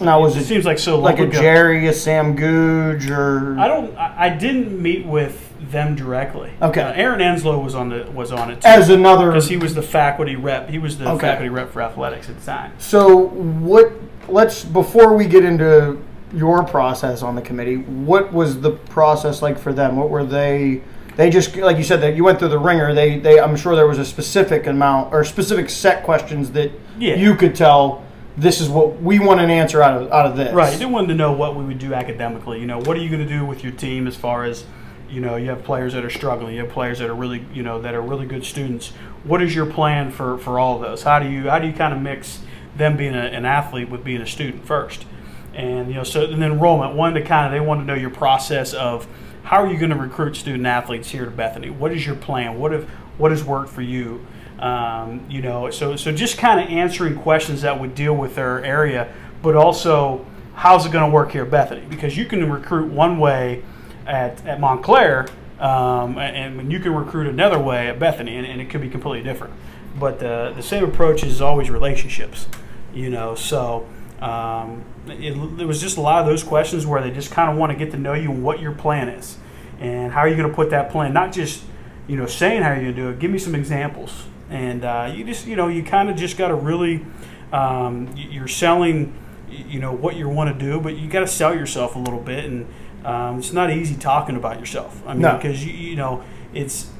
Now 0.00 0.20
was 0.22 0.36
it 0.36 0.40
it 0.40 0.44
seems 0.46 0.64
like 0.64 0.78
so 0.78 0.98
like 1.00 1.18
a 1.18 1.24
ago. 1.24 1.38
Jerry, 1.38 1.86
a 1.86 1.92
Sam 1.92 2.34
Googe, 2.34 3.10
or 3.10 3.58
I 3.58 3.68
don't. 3.68 3.94
I, 3.94 4.26
I 4.26 4.28
didn't 4.30 4.80
meet 4.80 5.04
with 5.04 5.52
them 5.74 5.94
directly. 5.94 6.52
Okay. 6.62 6.80
Uh, 6.80 6.92
Aaron 6.92 7.20
Enslow 7.20 7.62
was 7.62 7.74
on 7.74 7.90
the 7.90 8.10
was 8.12 8.32
on 8.32 8.50
it 8.50 8.62
too, 8.62 8.68
as 8.68 8.88
another. 8.88 9.26
because 9.32 9.48
he 9.48 9.58
was 9.58 9.74
the 9.74 9.82
faculty 9.82 10.36
rep. 10.36 10.70
He 10.70 10.78
was 10.78 10.96
the 10.96 11.10
Okay. 11.10 11.26
faculty 11.26 11.50
rep 11.50 11.70
for 11.72 11.82
athletics 11.82 12.30
at 12.30 12.38
the 12.40 12.46
time. 12.46 12.72
So 12.78 13.26
what? 13.28 13.92
Let's 14.28 14.64
before 14.64 15.14
we 15.14 15.26
get 15.26 15.44
into 15.44 16.00
your 16.32 16.64
process 16.64 17.22
on 17.22 17.34
the 17.34 17.42
committee. 17.42 17.76
What 17.76 18.32
was 18.32 18.60
the 18.62 18.70
process 18.70 19.42
like 19.42 19.58
for 19.58 19.72
them? 19.74 19.96
What 19.96 20.08
were 20.08 20.24
they? 20.24 20.80
They 21.16 21.28
just 21.30 21.54
like 21.56 21.76
you 21.76 21.84
said 21.84 22.00
that 22.00 22.16
you 22.16 22.24
went 22.24 22.38
through 22.38 22.48
the 22.48 22.58
ringer. 22.58 22.94
They 22.94 23.18
they 23.18 23.38
I'm 23.38 23.54
sure 23.56 23.76
there 23.76 23.86
was 23.86 23.98
a 23.98 24.04
specific 24.04 24.66
amount 24.66 25.12
or 25.12 25.24
specific 25.24 25.68
set 25.68 26.02
questions 26.04 26.52
that 26.52 26.72
Yeah. 26.98 27.16
you 27.16 27.34
could 27.34 27.54
tell. 27.54 28.02
This 28.36 28.60
is 28.60 28.68
what 28.68 29.00
we 29.00 29.20
want 29.20 29.38
an 29.40 29.48
answer 29.48 29.80
out 29.80 30.02
of 30.02 30.10
out 30.10 30.26
of 30.26 30.36
this. 30.36 30.52
Right. 30.52 30.76
They 30.76 30.86
wanted 30.86 31.06
to 31.08 31.14
know 31.14 31.30
what 31.32 31.54
we 31.54 31.64
would 31.64 31.78
do 31.78 31.94
academically. 31.94 32.58
You 32.58 32.66
know, 32.66 32.78
what 32.80 32.96
are 32.96 33.00
you 33.00 33.08
going 33.08 33.22
to 33.22 33.28
do 33.32 33.44
with 33.44 33.62
your 33.62 33.72
team 33.72 34.08
as 34.08 34.16
far 34.16 34.44
as, 34.44 34.64
you 35.10 35.20
know, 35.20 35.36
you 35.36 35.48
have 35.50 35.64
players 35.64 35.92
that 35.94 36.04
are 36.04 36.10
struggling, 36.10 36.54
you 36.54 36.62
have 36.62 36.72
players 36.72 36.98
that 36.98 37.08
are 37.08 37.14
really, 37.14 37.44
you 37.52 37.62
know, 37.62 37.80
that 37.80 37.94
are 37.94 38.02
really 38.02 38.26
good 38.26 38.44
students. 38.44 38.90
What 39.24 39.42
is 39.42 39.54
your 39.54 39.66
plan 39.66 40.10
for 40.10 40.38
for 40.38 40.58
all 40.58 40.76
of 40.76 40.82
those? 40.82 41.02
How 41.02 41.18
do 41.18 41.28
you 41.28 41.48
how 41.50 41.58
do 41.58 41.66
you 41.66 41.72
kind 41.72 41.94
of 41.94 42.00
mix 42.00 42.40
them 42.76 42.96
being 42.96 43.14
a, 43.14 43.18
an 43.18 43.44
athlete 43.44 43.88
with 43.88 44.04
being 44.04 44.20
a 44.20 44.26
student 44.26 44.66
first? 44.66 45.06
And 45.54 45.88
you 45.88 45.94
know, 45.94 46.04
so 46.04 46.24
and 46.24 46.42
then 46.42 46.52
enrollment 46.52 46.94
one 46.94 47.14
to 47.14 47.22
kind 47.22 47.46
of 47.46 47.52
they 47.52 47.64
want 47.64 47.80
to 47.80 47.84
know 47.84 47.94
your 47.94 48.10
process 48.10 48.74
of 48.74 49.06
how 49.44 49.62
are 49.62 49.70
you 49.70 49.78
going 49.78 49.90
to 49.90 49.96
recruit 49.96 50.36
student 50.36 50.66
athletes 50.66 51.10
here 51.10 51.24
to 51.24 51.30
Bethany? 51.30 51.70
What 51.70 51.92
is 51.92 52.06
your 52.06 52.16
plan? 52.16 52.58
What 52.58 52.72
if 52.72 52.88
what 53.18 53.30
has 53.30 53.44
worked 53.44 53.70
for 53.70 53.82
you? 53.82 54.26
Um, 54.58 55.26
you 55.28 55.42
know, 55.42 55.70
so 55.70 55.96
so 55.96 56.12
just 56.12 56.38
kind 56.38 56.60
of 56.60 56.68
answering 56.68 57.16
questions 57.16 57.62
that 57.62 57.78
would 57.78 57.94
deal 57.94 58.14
with 58.14 58.34
their 58.34 58.64
area, 58.64 59.12
but 59.42 59.54
also 59.54 60.24
how's 60.54 60.86
it 60.86 60.92
going 60.92 61.08
to 61.08 61.12
work 61.12 61.32
here 61.32 61.44
at 61.44 61.50
Bethany? 61.50 61.84
Because 61.88 62.16
you 62.16 62.24
can 62.24 62.50
recruit 62.50 62.90
one 62.90 63.18
way 63.18 63.62
at, 64.06 64.44
at 64.46 64.60
Montclair, 64.60 65.28
um, 65.58 66.18
and, 66.18 66.60
and 66.60 66.72
you 66.72 66.80
can 66.80 66.94
recruit 66.94 67.26
another 67.26 67.58
way 67.58 67.88
at 67.88 67.98
Bethany, 67.98 68.36
and, 68.36 68.46
and 68.46 68.60
it 68.60 68.70
could 68.70 68.80
be 68.80 68.88
completely 68.90 69.22
different. 69.22 69.54
But 69.98 70.18
the, 70.18 70.52
the 70.54 70.62
same 70.62 70.84
approach 70.84 71.22
is 71.22 71.40
always 71.40 71.70
relationships, 71.70 72.48
you 72.92 73.10
know. 73.10 73.34
So 73.34 73.88
um, 74.20 74.84
it, 75.06 75.36
it 75.60 75.66
was 75.66 75.80
just 75.80 75.96
a 75.96 76.00
lot 76.00 76.20
of 76.20 76.26
those 76.26 76.42
questions 76.42 76.86
where 76.86 77.02
they 77.02 77.10
just 77.10 77.30
kind 77.30 77.50
of 77.50 77.56
want 77.56 77.72
to 77.72 77.78
get 77.78 77.92
to 77.92 77.98
know 77.98 78.14
you 78.14 78.30
and 78.30 78.42
what 78.42 78.60
your 78.60 78.72
plan 78.72 79.08
is, 79.08 79.36
and 79.78 80.12
how 80.12 80.20
are 80.20 80.28
you 80.28 80.36
going 80.36 80.48
to 80.48 80.54
put 80.54 80.70
that 80.70 80.90
plan. 80.90 81.12
Not 81.12 81.32
just 81.32 81.62
you 82.08 82.16
know 82.16 82.26
saying 82.26 82.62
how 82.62 82.72
you're 82.72 82.82
going 82.82 82.94
to 82.94 83.02
do 83.02 83.08
it. 83.10 83.18
Give 83.18 83.30
me 83.30 83.38
some 83.38 83.54
examples, 83.54 84.24
and 84.50 84.84
uh, 84.84 85.12
you 85.14 85.24
just 85.24 85.46
you 85.46 85.56
know 85.56 85.68
you 85.68 85.82
kind 85.82 86.10
of 86.10 86.16
just 86.16 86.36
got 86.36 86.48
to 86.48 86.54
really 86.54 87.04
um, 87.52 88.12
you're 88.16 88.48
selling 88.48 89.14
you 89.48 89.78
know 89.78 89.92
what 89.92 90.16
you 90.16 90.28
want 90.28 90.52
to 90.52 90.64
do, 90.64 90.80
but 90.80 90.96
you 90.96 91.08
got 91.08 91.20
to 91.20 91.28
sell 91.28 91.54
yourself 91.54 91.94
a 91.94 91.98
little 91.98 92.20
bit, 92.20 92.44
and 92.44 92.66
um, 93.04 93.38
it's 93.38 93.52
not 93.52 93.70
easy 93.70 93.94
talking 93.94 94.36
about 94.36 94.58
yourself. 94.60 95.02
I 95.06 95.12
mean, 95.12 95.22
No. 95.22 95.36
because 95.36 95.64
you 95.64 95.72
you 95.72 95.96
know 95.96 96.22
it's 96.52 96.90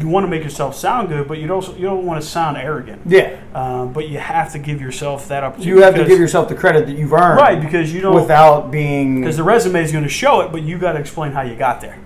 you 0.00 0.08
want 0.08 0.24
to 0.24 0.28
make 0.28 0.42
yourself 0.42 0.74
sound 0.74 1.08
good, 1.08 1.28
but 1.28 1.38
you 1.38 1.46
don't 1.46 1.66
you 1.78 1.86
don't 1.86 2.04
want 2.04 2.20
to 2.20 2.26
sound 2.28 2.56
arrogant. 2.56 3.02
Yeah. 3.06 3.38
Um, 3.54 3.92
but 3.92 4.08
you 4.08 4.18
have 4.18 4.52
to 4.52 4.58
give 4.58 4.80
yourself 4.80 5.28
that 5.28 5.44
opportunity. 5.44 5.70
You 5.70 5.82
have 5.82 5.94
to 5.94 6.04
give 6.04 6.18
yourself 6.18 6.48
the 6.48 6.54
credit 6.54 6.86
that 6.86 6.96
you've 6.96 7.12
earned. 7.12 7.38
right 7.38 7.60
because 7.60 7.92
you 7.92 8.00
don't 8.00 8.14
without 8.14 8.70
being. 8.70 9.20
because 9.20 9.36
the 9.36 9.42
resume 9.42 9.82
is 9.82 9.92
going 9.92 10.04
to 10.04 10.10
show 10.10 10.40
it, 10.40 10.52
but 10.52 10.62
you 10.62 10.78
got 10.78 10.92
to 10.92 10.98
explain 11.00 11.32
how 11.32 11.42
you 11.42 11.54
got 11.56 11.80
there. 11.80 11.98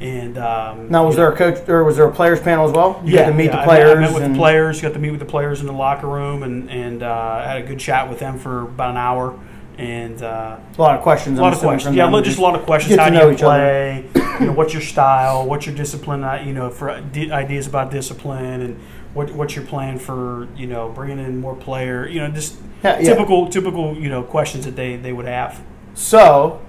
And 0.00 0.38
um, 0.38 0.88
now, 0.90 1.04
was 1.04 1.16
there 1.16 1.30
a 1.30 1.36
coach 1.36 1.68
or 1.68 1.82
was 1.82 1.96
there 1.96 2.06
a 2.06 2.12
players 2.12 2.38
panel 2.40 2.66
as 2.66 2.72
well? 2.72 3.02
You 3.04 3.14
yeah, 3.14 3.24
got 3.24 3.30
to 3.30 3.34
meet 3.34 3.46
yeah, 3.46 3.50
the 3.50 3.56
I 3.56 3.60
met- 3.60 3.66
players. 3.66 3.90
I 3.90 4.00
met, 4.00 4.14
with 4.14 4.32
the 4.32 4.38
players. 4.38 4.80
Got 4.80 4.92
to 4.92 4.98
meet 5.00 5.10
with 5.10 5.20
the 5.20 5.26
players 5.26 5.60
in 5.60 5.66
the 5.66 5.72
locker 5.72 6.06
room, 6.06 6.44
and 6.44 6.70
and 6.70 7.02
uh, 7.02 7.42
had 7.44 7.62
a 7.64 7.66
good 7.66 7.80
chat 7.80 8.08
with 8.08 8.20
them 8.20 8.38
for 8.38 8.62
about 8.62 8.90
an 8.90 8.96
hour. 8.96 9.38
And 9.78 10.20
uh, 10.22 10.56
A 10.76 10.80
lot 10.82 10.96
of 10.96 11.02
questions. 11.02 11.38
a 11.38 11.42
lot 11.42 11.52
of 11.52 11.60
questions. 11.60 11.94
Yeah, 11.94 12.06
lo- 12.06 12.20
just 12.20 12.38
a 12.38 12.42
lot 12.42 12.56
of 12.58 12.66
questions. 12.66 12.96
How 12.98 13.08
do 13.10 13.16
you 13.30 13.36
play? 13.36 14.04
you 14.40 14.46
know, 14.46 14.52
what's 14.52 14.72
your 14.72 14.82
style? 14.82 15.46
What's 15.46 15.66
your 15.66 15.74
discipline? 15.74 16.24
uh, 16.24 16.42
You 16.44 16.52
know, 16.52 16.68
for 16.68 16.90
ideas 16.90 17.66
about 17.68 17.90
discipline 17.92 18.60
and 18.60 18.80
what 19.14 19.30
what's 19.32 19.54
your 19.56 19.64
plan 19.64 19.98
for 19.98 20.48
you 20.56 20.66
know 20.66 20.88
bringing 20.90 21.18
in 21.20 21.40
more 21.40 21.54
player? 21.54 22.08
You 22.08 22.20
know, 22.22 22.28
just 22.30 22.56
Yeah, 22.82 22.98
yeah. 22.98 23.08
typical 23.14 23.48
typical 23.48 23.96
you 23.96 24.08
know 24.08 24.22
questions 24.24 24.64
that 24.64 24.74
they 24.74 24.96
they 24.96 25.12
would 25.12 25.26
have. 25.26 25.60
So 25.94 26.60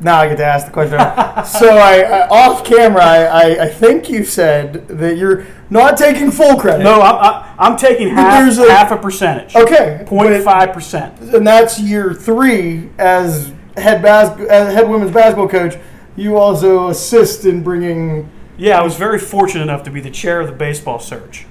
now 0.00 0.18
I 0.20 0.28
get 0.28 0.36
to 0.36 0.44
ask 0.44 0.66
the 0.66 0.72
question. 0.72 0.98
so 1.46 1.76
I, 1.78 2.02
I 2.02 2.28
off 2.28 2.62
camera, 2.64 3.02
I, 3.02 3.24
I, 3.24 3.62
I 3.64 3.68
think 3.68 4.10
you 4.10 4.22
said 4.24 4.86
that 4.88 5.16
you're 5.16 5.46
not 5.70 5.96
taking 5.96 6.30
full 6.30 6.56
credit. 6.56 6.84
No, 6.84 7.00
I'm, 7.00 7.14
I- 7.16 7.54
I'm 7.58 7.76
taking 7.76 8.08
half 8.08 8.58
a- 8.58 8.70
half 8.70 8.90
a 8.90 8.96
percentage. 8.96 9.54
Okay. 9.56 10.02
Point 10.06 10.30
but- 10.30 10.42
five 10.44 10.72
percent. 10.72 11.18
and 11.20 11.46
that's 11.46 11.80
year 11.80 12.12
three 12.12 12.90
as 12.98 13.52
head 13.76 14.02
bas- 14.02 14.38
as 14.48 14.74
head 14.74 14.88
women's 14.88 15.10
basketball 15.12 15.48
coach. 15.48 15.76
You 16.16 16.36
also 16.36 16.88
assist 16.88 17.44
in 17.44 17.62
bringing. 17.62 18.28
Yeah, 18.56 18.78
I 18.78 18.82
was 18.84 18.94
very 18.96 19.18
fortunate 19.18 19.62
enough 19.62 19.82
to 19.84 19.90
be 19.90 20.00
the 20.00 20.10
chair 20.10 20.40
of 20.40 20.46
the 20.46 20.52
baseball 20.52 21.00
search, 21.00 21.44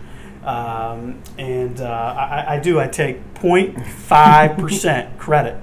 Um, 0.45 1.21
and 1.37 1.81
uh, 1.81 1.85
I, 2.17 2.55
I 2.55 2.59
do. 2.59 2.79
I 2.79 2.87
take 2.87 3.33
0.5 3.35 4.57
percent 4.57 5.17
credit 5.17 5.55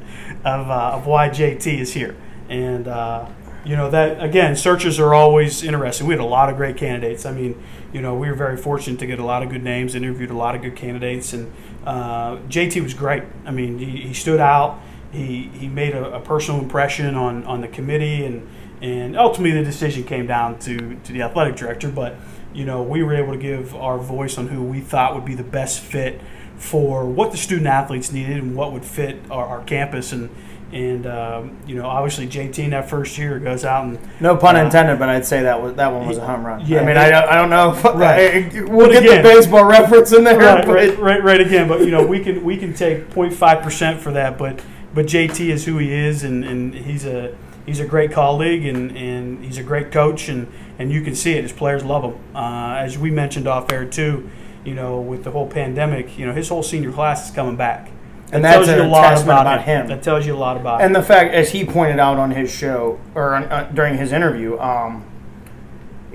of, 0.45 0.69
uh, 0.71 0.93
of 0.97 1.07
why 1.07 1.29
JT 1.31 1.79
is 1.81 1.95
here. 1.95 2.15
And 2.51 2.89
uh, 2.89 3.27
you 3.65 3.77
know 3.77 3.91
that 3.91 4.23
again, 4.23 4.55
searches 4.57 4.99
are 5.01 5.15
always 5.15 5.63
interesting. 5.63 6.07
We 6.07 6.13
had 6.15 6.21
a 6.21 6.25
lot 6.25 6.51
of 6.51 6.57
great 6.57 6.77
candidates. 6.77 7.25
I 7.25 7.33
mean, 7.33 7.63
you 7.93 8.01
know, 8.01 8.15
we 8.15 8.29
were 8.29 8.35
very 8.35 8.57
fortunate 8.57 9.01
to 9.01 9.07
get 9.07 9.19
a 9.19 9.25
lot 9.25 9.43
of 9.43 9.51
good 9.51 9.65
names, 9.65 9.95
interviewed 9.95 10.31
a 10.31 10.37
lot 10.37 10.55
of 10.55 10.63
good 10.63 10.77
candidates, 10.77 11.33
and 11.33 11.53
uh, 11.85 12.37
JT 12.49 12.83
was 12.83 12.95
great. 12.95 13.25
I 13.45 13.51
mean, 13.51 13.79
he, 13.79 14.03
he 14.03 14.15
stood 14.15 14.41
out. 14.41 14.81
He 15.13 15.51
he 15.55 15.69
made 15.69 15.95
a, 15.95 16.17
a 16.17 16.21
personal 16.21 16.61
impression 16.61 17.15
on 17.17 17.45
on 17.45 17.61
the 17.61 17.69
committee, 17.69 18.25
and 18.25 18.49
and 18.81 19.17
ultimately 19.17 19.59
the 19.59 19.65
decision 19.65 20.05
came 20.05 20.27
down 20.27 20.59
to 20.61 20.97
to 21.05 21.13
the 21.13 21.23
athletic 21.23 21.57
director. 21.57 21.91
But 21.91 22.17
you 22.53 22.65
know, 22.65 22.83
we 22.83 23.03
were 23.03 23.15
able 23.15 23.33
to 23.33 23.39
give 23.39 23.75
our 23.75 23.99
voice 23.99 24.39
on 24.39 24.49
who 24.49 24.63
we 24.63 24.81
thought 24.81 25.15
would 25.15 25.25
be 25.25 25.35
the 25.35 25.43
best 25.43 25.81
fit 25.81 26.21
for 26.57 27.07
what 27.07 27.33
the 27.33 27.39
student 27.39 27.67
athletes 27.67 28.13
needed 28.13 28.37
and 28.37 28.55
what 28.55 28.73
would 28.73 28.85
fit 28.85 29.19
our, 29.31 29.47
our 29.47 29.65
campus 29.65 30.13
and. 30.13 30.31
And 30.73 31.05
um, 31.07 31.57
you 31.67 31.75
know, 31.75 31.87
obviously, 31.87 32.29
JT 32.29 32.59
in 32.61 32.71
that 32.71 32.89
first 32.89 33.19
year 33.19 33.41
goes 33.41 33.65
out 33.65 33.85
and 33.87 33.99
No 34.21 34.37
pun 34.37 34.55
uh, 34.55 34.65
intended, 34.65 35.01
but 35.01 35.09
I'd 35.09 35.27
say 35.27 35.43
that 35.43 35.61
was 35.61 35.75
that 35.75 35.89
one 35.93 36.07
was 36.07 36.17
a 36.19 36.25
home 36.25 36.47
run. 36.47 36.65
Yeah, 36.65 36.83
I 36.83 36.85
mean, 36.85 36.97
I, 36.97 37.11
don't- 37.11 37.29
I 37.29 37.35
don't 37.35 37.51
know. 37.51 37.73
If, 37.73 37.85
Right. 37.85 38.53
we'll 38.71 38.87
But 38.87 38.93
get 38.93 39.03
again- 39.03 39.17
the 39.25 39.29
baseball 39.29 39.65
reference 39.65 40.13
in 40.13 40.23
there. 40.23 40.39
right, 40.39 40.65
right, 40.67 40.97
right, 40.99 41.23
right 41.25 41.41
again. 41.41 41.67
But 41.67 41.81
you 41.81 41.91
know, 41.91 42.07
we 42.07 42.21
can 42.21 42.45
we 42.45 42.57
can 42.57 42.73
take 42.73 43.13
05 43.13 43.63
percent 43.63 44.01
for 44.01 44.13
that. 44.13 44.39
But 44.39 44.63
but 44.95 45.07
JT 45.07 45.41
is 45.51 45.65
who 45.67 45.79
he 45.79 45.93
is, 45.93 46.23
and, 46.23 46.45
and 46.45 46.73
he's 46.75 47.05
a 47.05 47.37
he's 47.67 47.81
a 47.81 47.87
great 47.87 48.13
colleague, 48.13 48.65
and, 48.65 48.97
and 48.97 49.45
he's 49.45 49.59
a 49.59 49.63
great 49.65 49.91
coach, 49.93 50.29
and, 50.29 50.47
and 50.79 50.91
you 50.93 51.03
can 51.03 51.15
see 51.17 51.33
it. 51.35 51.43
His 51.43 51.53
players 51.53 51.85
love 51.85 52.03
him. 52.05 52.15
Uh, 52.35 52.75
as 52.79 52.97
we 52.97 53.11
mentioned 53.11 53.47
off 53.49 53.71
air 53.73 53.85
too, 53.85 54.31
you 54.65 54.75
know, 54.75 55.01
with 55.01 55.25
the 55.25 55.31
whole 55.33 55.47
pandemic, 55.49 56.17
you 56.19 56.27
know, 56.27 56.33
his 56.33 56.49
whole 56.49 56.63
senior 56.63 56.91
class 56.93 57.29
is 57.29 57.35
coming 57.35 57.57
back. 57.57 57.91
And 58.33 58.45
That 58.45 58.57
that's 58.57 58.67
tells 58.67 58.79
you 58.79 58.85
a 58.85 58.87
lot 58.89 59.03
testament 59.11 59.41
about, 59.41 59.47
about 59.47 59.63
him. 59.65 59.81
him. 59.83 59.87
That 59.89 60.03
tells 60.03 60.27
you 60.27 60.35
a 60.35 60.39
lot 60.39 60.57
about 60.57 60.81
And 60.83 60.95
him. 60.95 61.01
the 61.01 61.07
fact, 61.07 61.35
as 61.35 61.51
he 61.51 61.65
pointed 61.65 61.99
out 61.99 62.17
on 62.19 62.31
his 62.31 62.51
show 62.51 63.01
or 63.15 63.35
on, 63.35 63.45
uh, 63.45 63.71
during 63.75 63.97
his 63.99 64.13
interview, 64.13 64.59
um, 64.61 65.05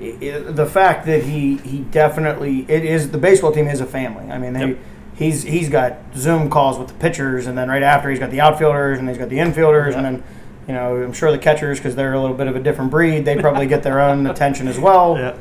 i 0.00 0.16
i 0.22 0.38
the 0.52 0.66
fact 0.66 1.06
that 1.06 1.22
he 1.24 1.56
he 1.58 1.78
definitely 1.90 2.66
it 2.68 2.84
is 2.84 3.10
the 3.10 3.18
baseball 3.18 3.52
team 3.52 3.66
is 3.68 3.80
a 3.80 3.86
family. 3.86 4.30
I 4.30 4.38
mean, 4.38 4.52
they, 4.52 4.66
Yep. 4.68 4.78
he's 5.14 5.42
he's 5.42 5.68
got 5.68 5.96
Zoom 6.16 6.48
calls 6.50 6.78
with 6.78 6.88
the 6.88 6.94
pitchers, 6.94 7.46
and 7.46 7.56
then 7.56 7.68
right 7.68 7.82
after 7.82 8.10
he's 8.10 8.18
got 8.18 8.30
the 8.30 8.40
outfielders, 8.40 8.98
and 8.98 9.08
he's 9.08 9.18
got 9.18 9.28
the 9.30 9.38
infielders, 9.38 9.94
and 9.94 10.04
then 10.04 10.22
you 10.68 10.74
know 10.74 10.96
I'm 10.96 11.12
sure 11.14 11.30
the 11.32 11.38
catchers 11.38 11.78
because 11.78 11.96
they're 11.96 12.12
a 12.14 12.20
little 12.20 12.36
bit 12.36 12.46
of 12.46 12.56
a 12.56 12.60
different 12.60 12.90
breed. 12.90 13.24
They 13.24 13.36
probably 13.36 13.66
get 13.66 13.82
their 13.82 14.00
own 14.00 14.26
attention 14.26 14.68
as 14.68 14.78
well. 14.78 15.16
yeah. 15.18 15.34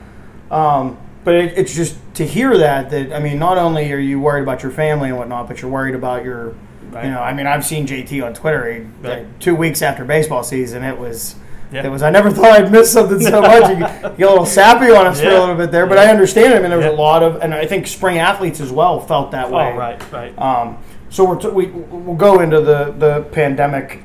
Um, 0.52 0.98
but 1.26 1.34
it, 1.36 1.58
it's 1.58 1.76
just 1.76 1.98
to 2.16 2.26
hear 2.26 2.58
that 2.60 2.90
that 2.92 3.12
I 3.12 3.20
mean, 3.20 3.38
not 3.38 3.58
only 3.58 3.92
are 3.92 3.98
you 3.98 4.20
worried 4.22 4.44
about 4.44 4.64
your 4.64 4.72
family 4.72 5.10
and 5.10 5.18
whatnot, 5.18 5.48
but 5.50 5.62
you're 5.62 5.70
worried 5.72 5.96
about 5.96 6.24
your, 6.24 6.54
Right. 6.92 7.06
you 7.06 7.12
know, 7.12 7.20
I 7.20 7.34
mean, 7.34 7.46
I've 7.48 7.66
seen 7.66 7.86
JT 7.86 8.22
on 8.26 8.34
Twitter. 8.34 8.72
He, 8.72 8.80
Right. 8.80 9.18
like, 9.20 9.40
two 9.40 9.54
weeks 9.56 9.82
after 9.82 10.06
baseball 10.06 10.44
season, 10.44 10.84
it 10.84 10.98
was. 10.98 11.36
Yeah. 11.72 11.84
It 11.86 11.90
was. 11.90 12.04
I 12.04 12.10
never 12.12 12.30
thought 12.32 12.52
I'd 12.58 12.72
miss 12.72 12.92
something 12.94 13.20
so 13.20 13.42
much. 13.52 13.70
You 13.72 13.76
get 13.78 14.28
a 14.28 14.30
little 14.30 14.46
sappy 14.46 14.92
on 14.92 15.08
us 15.08 15.20
for 15.20 15.28
a 15.28 15.40
little 15.40 15.56
bit 15.56 15.72
there, 15.72 15.88
but 15.88 15.96
Yeah. 15.98 16.04
I 16.04 16.08
understand 16.08 16.54
it. 16.54 16.58
I 16.58 16.60
mean, 16.62 16.70
there 16.70 16.78
was 16.78 16.86
Yeah. 16.86 16.92
a 16.94 17.02
lot 17.10 17.22
of, 17.24 17.42
and 17.42 17.54
I 17.54 17.66
think 17.66 17.88
spring 17.88 18.20
athletes 18.20 18.62
as 18.62 18.72
well 18.72 19.00
felt 19.02 19.32
that 19.32 19.52
way. 19.52 19.72
Oh, 19.74 19.78
right, 19.78 20.12
right. 20.14 20.40
Um, 20.40 20.78
so 21.10 21.26
we're 21.26 21.38
t- 21.40 21.48
we 21.50 21.66
we'll 21.66 22.16
go 22.16 22.40
into 22.40 22.62
the 22.62 22.94
the 22.98 23.22
pandemic. 23.32 24.04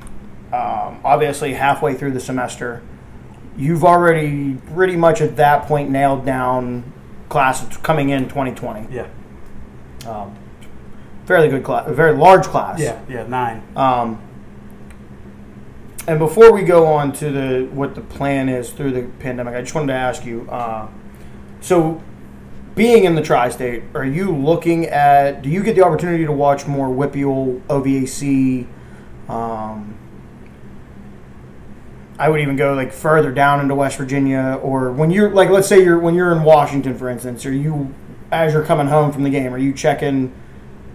Um, 0.53 0.99
obviously, 1.05 1.53
halfway 1.53 1.95
through 1.95 2.11
the 2.13 2.19
semester, 2.21 2.81
you've 3.57 3.85
already 3.85 4.57
pretty 4.75 4.97
much 4.97 5.21
at 5.21 5.37
that 5.37 5.67
point 5.67 5.91
nailed 5.91 6.25
down 6.25 6.83
class 7.31 7.77
coming 7.79 8.11
in 8.11 8.25
2020. 8.25 8.95
yeah. 8.95 9.09
Um, 10.07 10.37
fairly 11.25 11.49
good 11.49 11.63
class, 11.65 11.89
a 11.89 11.95
very 11.95 12.15
large 12.15 12.45
class. 12.45 12.81
Yeah, 12.81 13.01
yeah, 13.09 13.27
nine. 13.27 13.63
Um, 13.77 14.21
and 16.09 16.19
before 16.19 16.53
we 16.53 16.63
go 16.63 16.87
on 16.87 17.13
to 17.15 17.31
the 17.31 17.69
what 17.73 17.95
the 17.95 18.01
plan 18.01 18.49
is 18.49 18.71
through 18.71 18.93
the 18.93 19.03
pandemic, 19.21 19.55
I 19.55 19.61
just 19.61 19.75
wanted 19.75 19.89
to 19.89 19.99
ask 19.99 20.25
you. 20.25 20.49
Uh, 20.51 20.89
so, 21.61 22.03
being 22.75 23.05
in 23.05 23.15
the 23.15 23.23
tri-state, 23.23 23.85
are 23.95 24.05
you 24.05 24.35
looking 24.35 24.87
at? 24.87 25.43
Do 25.43 25.51
you 25.51 25.63
get 25.63 25.77
the 25.77 25.85
opportunity 25.85 26.25
to 26.25 26.33
watch 26.33 26.67
more 26.67 26.89
WPIAL, 26.89 27.61
OVAC? 27.69 28.67
Um, 29.29 30.00
I 32.21 32.29
would 32.29 32.41
even 32.41 32.57
go 32.57 32.75
like 32.75 32.93
further 32.93 33.33
down 33.33 33.61
into 33.61 33.75
West 33.75 33.97
Virginia, 33.97 34.59
or 34.63 34.93
when 34.93 35.11
you're 35.11 35.31
like, 35.31 35.49
let's 35.49 35.67
say 35.67 35.83
you're 35.83 35.99
when 35.99 36.15
you're 36.15 36.33
in 36.33 36.43
Washington, 36.43 36.97
for 36.97 37.09
instance, 37.09 37.47
are 37.47 37.53
you 37.53 37.95
as 38.31 38.53
you're 38.53 38.65
coming 38.65 38.87
home 38.87 39.11
from 39.11 39.23
the 39.23 39.31
game, 39.31 39.53
are 39.55 39.59
you 39.59 39.73
checking? 39.73 40.33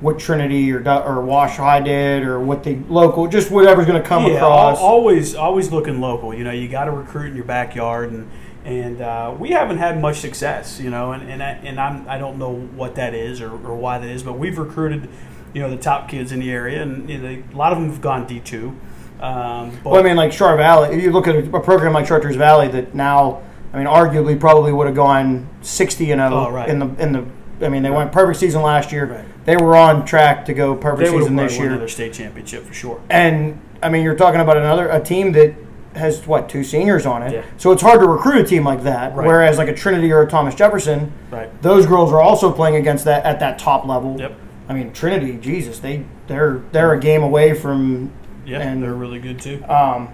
what 0.01 0.19
Trinity 0.19 0.71
or 0.71 0.87
or 0.87 1.21
Wash 1.21 1.57
High 1.57 1.79
did 1.79 2.23
or 2.23 2.39
what 2.39 2.63
the 2.63 2.75
local, 2.89 3.27
just 3.27 3.49
whatever's 3.49 3.85
going 3.85 4.01
to 4.01 4.07
come 4.07 4.25
yeah, 4.25 4.35
across. 4.35 4.77
always 4.77 5.35
always 5.35 5.71
looking 5.71 6.01
local. 6.01 6.33
You 6.33 6.43
know, 6.43 6.51
you 6.51 6.67
got 6.67 6.85
to 6.85 6.91
recruit 6.91 7.29
in 7.29 7.35
your 7.35 7.45
backyard, 7.45 8.11
and 8.11 8.29
and 8.63 9.01
uh, 9.01 9.35
we 9.37 9.51
haven't 9.51 9.77
had 9.77 9.99
much 10.01 10.19
success. 10.19 10.79
You 10.79 10.89
know, 10.89 11.11
and 11.11 11.29
and 11.29 11.41
I, 11.41 11.51
and 11.51 11.79
I'm 11.79 12.07
I 12.07 12.17
don't 12.17 12.37
know 12.37 12.53
what 12.53 12.95
that 12.95 13.13
is 13.13 13.41
or, 13.41 13.51
or 13.51 13.75
why 13.75 13.97
that 13.97 14.09
is, 14.09 14.23
but 14.23 14.33
we've 14.33 14.57
recruited, 14.57 15.09
you 15.53 15.61
know, 15.61 15.69
the 15.69 15.77
top 15.77 16.09
kids 16.09 16.31
in 16.31 16.39
the 16.39 16.51
area, 16.51 16.81
and 16.81 17.09
you 17.09 17.17
know, 17.17 17.43
a 17.53 17.55
lot 17.55 17.71
of 17.71 17.79
them 17.79 17.89
have 17.89 18.01
gone 18.01 18.27
D 18.27 18.39
two. 18.39 18.75
Um, 19.21 19.71
but 19.83 19.91
well, 19.91 19.99
I 19.99 20.03
mean, 20.03 20.15
like 20.17 20.31
Char 20.31 20.55
Valley, 20.57 20.95
if 20.97 21.03
you 21.03 21.11
look 21.11 21.27
at 21.27 21.35
a, 21.35 21.59
program 21.59 21.93
like 21.93 22.05
Chartiers 22.07 22.35
Valley 22.35 22.67
that 22.69 22.93
now, 22.93 23.41
I 23.73 23.77
mean, 23.77 23.87
arguably 23.87 24.39
probably 24.39 24.71
would 24.73 24.87
have 24.87 24.95
gone 24.95 25.47
60 25.61 26.11
and 26.11 26.19
0 26.19 26.31
Oh, 26.33 26.51
right. 26.51 26.69
in 26.69 26.79
the 26.79 26.87
in 27.01 27.11
the. 27.13 27.25
I 27.65 27.69
mean, 27.69 27.83
they 27.83 27.89
went 27.89 28.11
perfect 28.11 28.39
season 28.39 28.61
last 28.61 28.91
year. 28.91 29.05
Right. 29.05 29.45
They 29.45 29.55
were 29.55 29.75
on 29.77 30.05
track 30.05 30.45
to 30.45 30.53
go 30.53 30.75
perfect 30.75 31.09
they 31.11 31.17
season 31.17 31.35
this 31.37 31.57
year. 31.57 31.67
another 31.67 31.87
state 31.87 32.13
championship 32.13 32.63
for 32.65 32.73
sure. 32.73 33.01
And 33.09 33.61
I 33.81 33.89
mean, 33.89 34.03
you're 34.03 34.15
talking 34.15 34.41
about 34.41 34.57
another 34.57 34.89
a 34.89 35.01
team 35.01 35.31
that 35.33 35.55
has 35.95 36.27
what 36.27 36.49
two 36.49 36.63
seniors 36.65 37.05
on 37.05 37.23
it. 37.23 37.31
Yeah. 37.31 37.45
So 37.57 37.71
it's 37.71 37.81
hard 37.81 38.01
to 38.01 38.07
recruit 38.07 38.41
a 38.41 38.43
team 38.43 38.65
like 38.65 38.83
that. 38.83 39.15
Right. 39.15 39.25
Whereas 39.25 39.57
like 39.57 39.69
a 39.69 39.73
Trinity 39.73 40.11
or 40.11 40.21
a 40.23 40.27
Thomas 40.27 40.53
Jefferson, 40.53 41.13
Right. 41.31 41.49
those 41.61 41.85
girls 41.85 42.11
are 42.11 42.19
also 42.21 42.51
playing 42.51 42.75
against 42.75 43.05
that 43.05 43.23
at 43.23 43.39
that 43.39 43.57
top 43.57 43.85
level. 43.85 44.17
Yep. 44.19 44.37
I 44.67 44.73
mean, 44.73 44.91
Trinity, 44.91 45.37
Jesus, 45.37 45.79
they 45.79 46.03
they're 46.27 46.61
they're 46.73 46.91
a 46.93 46.99
game 46.99 47.23
away 47.23 47.53
from. 47.53 48.11
Yeah, 48.45 48.61
and 48.61 48.81
they're 48.81 48.93
really 48.93 49.19
good 49.19 49.39
too. 49.39 49.63
um, 49.65 50.09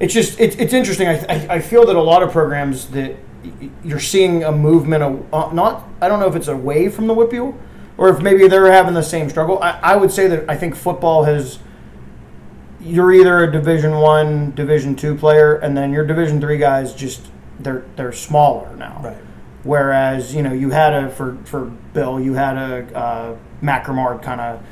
it's 0.00 0.14
just 0.14 0.40
it's, 0.40 0.56
it's 0.56 0.72
interesting. 0.72 1.08
I, 1.08 1.18
I, 1.28 1.54
I 1.56 1.60
feel 1.60 1.84
that 1.86 1.94
a 1.94 2.02
lot 2.02 2.22
of 2.22 2.32
programs 2.32 2.88
that 2.88 3.16
you're 3.84 4.00
seeing 4.00 4.44
a 4.44 4.52
movement 4.52 5.02
of 5.02 5.34
uh, 5.34 5.52
not 5.52 5.86
I 6.00 6.08
don't 6.08 6.20
know 6.20 6.28
if 6.28 6.34
it's 6.34 6.48
away 6.48 6.88
from 6.88 7.06
the 7.06 7.14
WPIAL 7.14 7.56
or 7.98 8.08
if 8.08 8.20
maybe 8.20 8.48
they're 8.48 8.72
having 8.72 8.94
the 8.94 9.02
same 9.02 9.28
struggle. 9.28 9.62
I, 9.62 9.78
I 9.82 9.96
would 9.96 10.10
say 10.10 10.26
that 10.26 10.48
I 10.48 10.56
think 10.56 10.74
football 10.74 11.24
has 11.24 11.58
you're 12.80 13.12
either 13.12 13.44
a 13.44 13.52
Division 13.52 13.92
One, 13.92 14.52
Division 14.54 14.96
Two 14.96 15.14
player, 15.14 15.56
and 15.56 15.76
then 15.76 15.92
your 15.92 16.06
Division 16.06 16.40
Three 16.40 16.56
guys 16.56 16.94
just 16.94 17.26
they're 17.58 17.84
they're 17.96 18.12
smaller 18.12 18.74
now. 18.76 19.00
Right. 19.04 19.18
Whereas 19.64 20.34
you 20.34 20.42
know 20.42 20.54
you 20.54 20.70
had 20.70 20.94
a 20.94 21.10
for 21.10 21.36
for 21.44 21.66
Bill 21.66 22.18
you 22.18 22.32
had 22.32 22.56
a 22.56 22.96
uh, 22.96 23.36
kind 24.18 24.40
of 24.40 24.64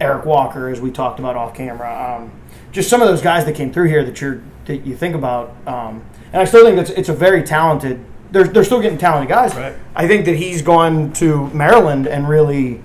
Eric 0.00 0.24
Walker 0.24 0.68
as 0.68 0.80
we 0.80 0.90
talked 0.90 1.18
about 1.18 1.36
off 1.36 1.54
camera. 1.54 2.18
Um, 2.20 2.32
just 2.72 2.88
some 2.90 3.00
of 3.02 3.08
those 3.08 3.22
guys 3.22 3.44
that 3.46 3.54
came 3.54 3.72
through 3.72 3.88
here 3.88 4.04
that 4.04 4.20
you're 4.20 4.42
that 4.66 4.84
you 4.86 4.96
think 4.96 5.14
about, 5.14 5.54
um, 5.66 6.04
and 6.32 6.42
I 6.42 6.44
still 6.44 6.64
think 6.64 6.76
that's 6.76 6.90
it's 6.90 7.08
a 7.08 7.14
very 7.14 7.42
talented. 7.42 8.04
They're, 8.32 8.44
they're 8.44 8.64
still 8.64 8.82
getting 8.82 8.98
talented 8.98 9.28
guys. 9.28 9.54
Right. 9.54 9.74
I 9.94 10.08
think 10.08 10.24
that 10.26 10.34
he's 10.36 10.60
gone 10.60 11.12
to 11.14 11.46
Maryland 11.50 12.08
and 12.08 12.28
really, 12.28 12.82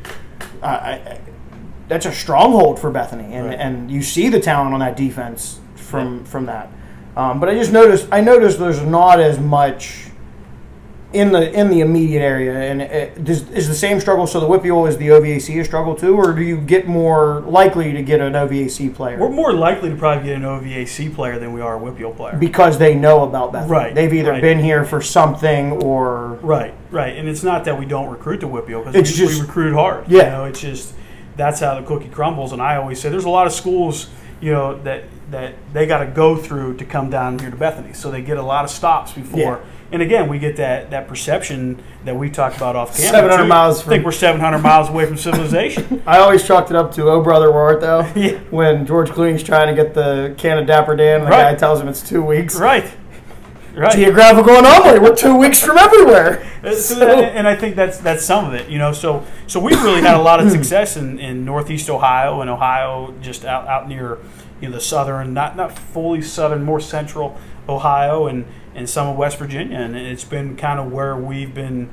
uh, 0.61 0.65
I, 0.67 1.19
that's 1.87 2.05
a 2.05 2.11
stronghold 2.11 2.79
for 2.79 2.91
Bethany, 2.91 3.33
and, 3.33 3.47
Right. 3.47 3.59
and 3.59 3.89
you 3.89 4.03
see 4.03 4.29
the 4.29 4.39
talent 4.39 4.73
on 4.75 4.79
that 4.81 4.95
defense 4.95 5.59
from 5.75 6.23
from 6.25 6.45
that. 6.45 6.69
Um, 7.17 7.39
but 7.39 7.49
I 7.49 7.55
just 7.55 7.73
noticed 7.73 8.07
I 8.11 8.21
noticed 8.21 8.59
there's 8.59 8.81
not 8.81 9.19
as 9.19 9.39
much 9.39 10.10
in 11.13 11.31
the 11.33 11.51
in 11.51 11.69
the 11.69 11.81
immediate 11.81 12.21
area, 12.21 12.53
and 12.71 12.81
it, 12.81 13.23
does, 13.23 13.49
is 13.51 13.67
the 13.67 13.75
same 13.75 13.99
struggle. 13.99 14.25
So 14.25 14.39
the 14.39 14.47
WPIAL 14.47 14.87
is 14.87 14.97
the 14.97 15.09
OVAC 15.09 15.59
a 15.59 15.65
struggle 15.65 15.93
too, 15.95 16.15
or 16.15 16.31
do 16.33 16.41
you 16.41 16.57
get 16.57 16.87
more 16.87 17.41
likely 17.41 17.91
to 17.91 18.01
get 18.01 18.21
an 18.21 18.33
OVAC 18.33 18.95
player 18.95 19.17
We're 19.17 19.29
more 19.29 19.51
likely 19.51 19.89
to 19.89 19.95
probably 19.97 20.23
get 20.29 20.37
an 20.37 20.43
OVAC 20.43 21.13
player 21.13 21.37
than 21.37 21.51
we 21.51 21.59
are 21.59 21.75
a 21.75 21.79
WPIAL 21.79 22.15
player. 22.15 22.37
because 22.37 22.77
they 22.77 22.95
know 22.95 23.23
about 23.23 23.51
Bethany? 23.51 23.71
Right, 23.71 23.93
They've 23.95 24.13
either 24.13 24.31
right. 24.31 24.41
been 24.41 24.59
here 24.59 24.85
for 24.85 25.01
something 25.01 25.73
or 25.83 26.35
Right, 26.41 26.73
right, 26.91 27.17
and 27.17 27.27
it's 27.27 27.43
not 27.43 27.65
that 27.65 27.77
we 27.77 27.85
don't 27.85 28.09
recruit 28.09 28.39
the 28.39 28.47
WPIAL 28.47 28.85
because 28.85 28.95
It's 28.95 29.11
we, 29.11 29.25
just- 29.25 29.41
we 29.41 29.47
recruit 29.47 29.73
hard. 29.73 30.05
Yeah. 30.07 30.23
you 30.25 30.29
know, 30.31 30.45
it's 30.45 30.61
just 30.61 30.93
that's 31.35 31.59
how 31.59 31.79
the 31.79 31.85
cookie 31.85 32.09
crumbles. 32.09 32.51
And 32.53 32.61
I 32.61 32.75
always 32.77 33.01
say 33.01 33.09
there's 33.09 33.25
a 33.25 33.29
lot 33.29 33.47
of 33.47 33.53
schools, 33.53 34.09
you 34.39 34.51
know, 34.53 34.81
that 34.83 35.03
that 35.31 35.55
they 35.73 35.85
got 35.87 35.99
to 35.99 36.05
go 36.07 36.35
through 36.35 36.75
to 36.77 36.85
come 36.85 37.09
down 37.09 37.39
here 37.39 37.49
to 37.49 37.55
Bethany, 37.55 37.93
so 37.93 38.11
they 38.11 38.21
get 38.21 38.37
a 38.37 38.41
lot 38.43 38.63
of 38.65 38.71
stops 38.71 39.11
before. 39.13 39.39
Yeah. 39.39 39.59
And 39.91 40.01
again, 40.01 40.29
we 40.29 40.39
get 40.39 40.55
that 40.55 40.91
that 40.91 41.07
perception 41.07 41.81
that 42.05 42.15
we 42.15 42.29
talked 42.29 42.55
about 42.55 42.75
off 42.77 42.95
camera. 42.95 43.11
700 43.11 43.43
too. 43.43 43.47
miles 43.49 43.81
I 43.81 43.89
think 43.89 44.05
we're 44.05 44.11
700 44.13 44.59
miles 44.59 44.87
away 44.89 45.05
from 45.05 45.17
civilization. 45.17 46.01
I 46.07 46.19
always 46.19 46.45
chalked 46.47 46.69
it 46.69 46.77
up 46.77 46.93
to 46.95 47.09
"Oh 47.09 47.21
brother, 47.21 47.51
where 47.51 47.61
art 47.63 47.81
thou?" 47.81 48.09
Yeah. 48.15 48.39
When 48.51 48.85
George 48.85 49.09
Clooney's 49.09 49.43
trying 49.43 49.67
to 49.67 49.83
get 49.83 49.93
the 49.93 50.33
can 50.37 50.57
of 50.57 50.65
Dapper 50.65 50.95
Dan, 50.95 51.17
and 51.21 51.27
the 51.27 51.31
Right. 51.31 51.51
guy 51.51 51.55
tells 51.55 51.81
him 51.81 51.87
it's 51.89 52.01
two 52.01 52.21
weeks. 52.23 52.55
right, 52.57 52.85
right. 53.75 53.91
Geographical 53.93 54.55
anomaly. 54.57 54.99
We're 54.99 55.15
two 55.15 55.35
weeks 55.35 55.61
from 55.61 55.77
everywhere. 55.77 56.41
Uh, 56.63 56.73
So, 56.73 57.05
and 57.05 57.45
I 57.47 57.55
think 57.55 57.75
that's 57.75 57.97
that's 57.97 58.23
some 58.23 58.45
of 58.45 58.53
it, 58.53 58.69
you 58.69 58.77
know. 58.77 58.93
So 58.93 59.25
so 59.47 59.59
we've 59.59 59.81
really 59.83 60.01
had 60.01 60.15
a 60.15 60.21
lot 60.21 60.39
of 60.39 60.49
success 60.57 60.95
in, 60.95 61.19
in 61.19 61.43
Northeast 61.43 61.89
Ohio 61.89 62.39
and 62.41 62.49
Ohio, 62.49 63.13
just 63.21 63.43
out, 63.45 63.67
out 63.67 63.89
near 63.89 64.19
you 64.61 64.69
know 64.69 64.75
the 64.75 64.81
southern, 64.81 65.33
not 65.33 65.57
not 65.57 65.77
fully 65.77 66.21
southern, 66.21 66.63
more 66.63 66.79
central 66.79 67.37
Ohio 67.69 68.27
and 68.27 68.45
and 68.75 68.89
some 68.89 69.07
of 69.07 69.17
West 69.17 69.37
Virginia, 69.37 69.77
and 69.77 69.95
it's 69.95 70.23
been 70.23 70.55
kind 70.55 70.79
of 70.79 70.91
where 70.91 71.15
we've 71.15 71.53
been 71.53 71.89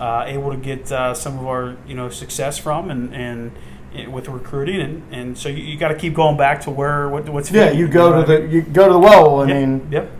uh, 0.00 0.24
able 0.26 0.50
to 0.50 0.56
get 0.56 0.90
uh, 0.90 1.14
some 1.14 1.38
of 1.38 1.46
our 1.46 1.76
you 1.86 1.94
know 1.94 2.08
success 2.08 2.58
from, 2.58 2.90
and 2.90 3.14
and. 3.14 3.52
eh, 3.94 4.06
With 4.06 4.28
recruiting, 4.28 4.80
and, 4.80 5.02
and 5.12 5.38
so 5.38 5.48
you, 5.50 5.62
you 5.62 5.76
got 5.78 5.88
to 5.88 5.94
keep 5.94 6.14
going 6.14 6.36
back 6.38 6.62
to 6.62 6.70
where 6.70 7.08
what, 7.10 7.28
what's 7.28 7.50
Yeah, 7.50 7.70
you 7.70 7.88
go 7.88 8.20
to 8.20 8.26
the 8.26 8.46
you 8.48 8.62
go 8.62 8.86
to 8.86 8.92
the 8.94 8.98
well. 8.98 9.42
I 9.42 9.48
Yep, 9.48 9.56
mean, 9.56 9.88
yep, 9.92 10.10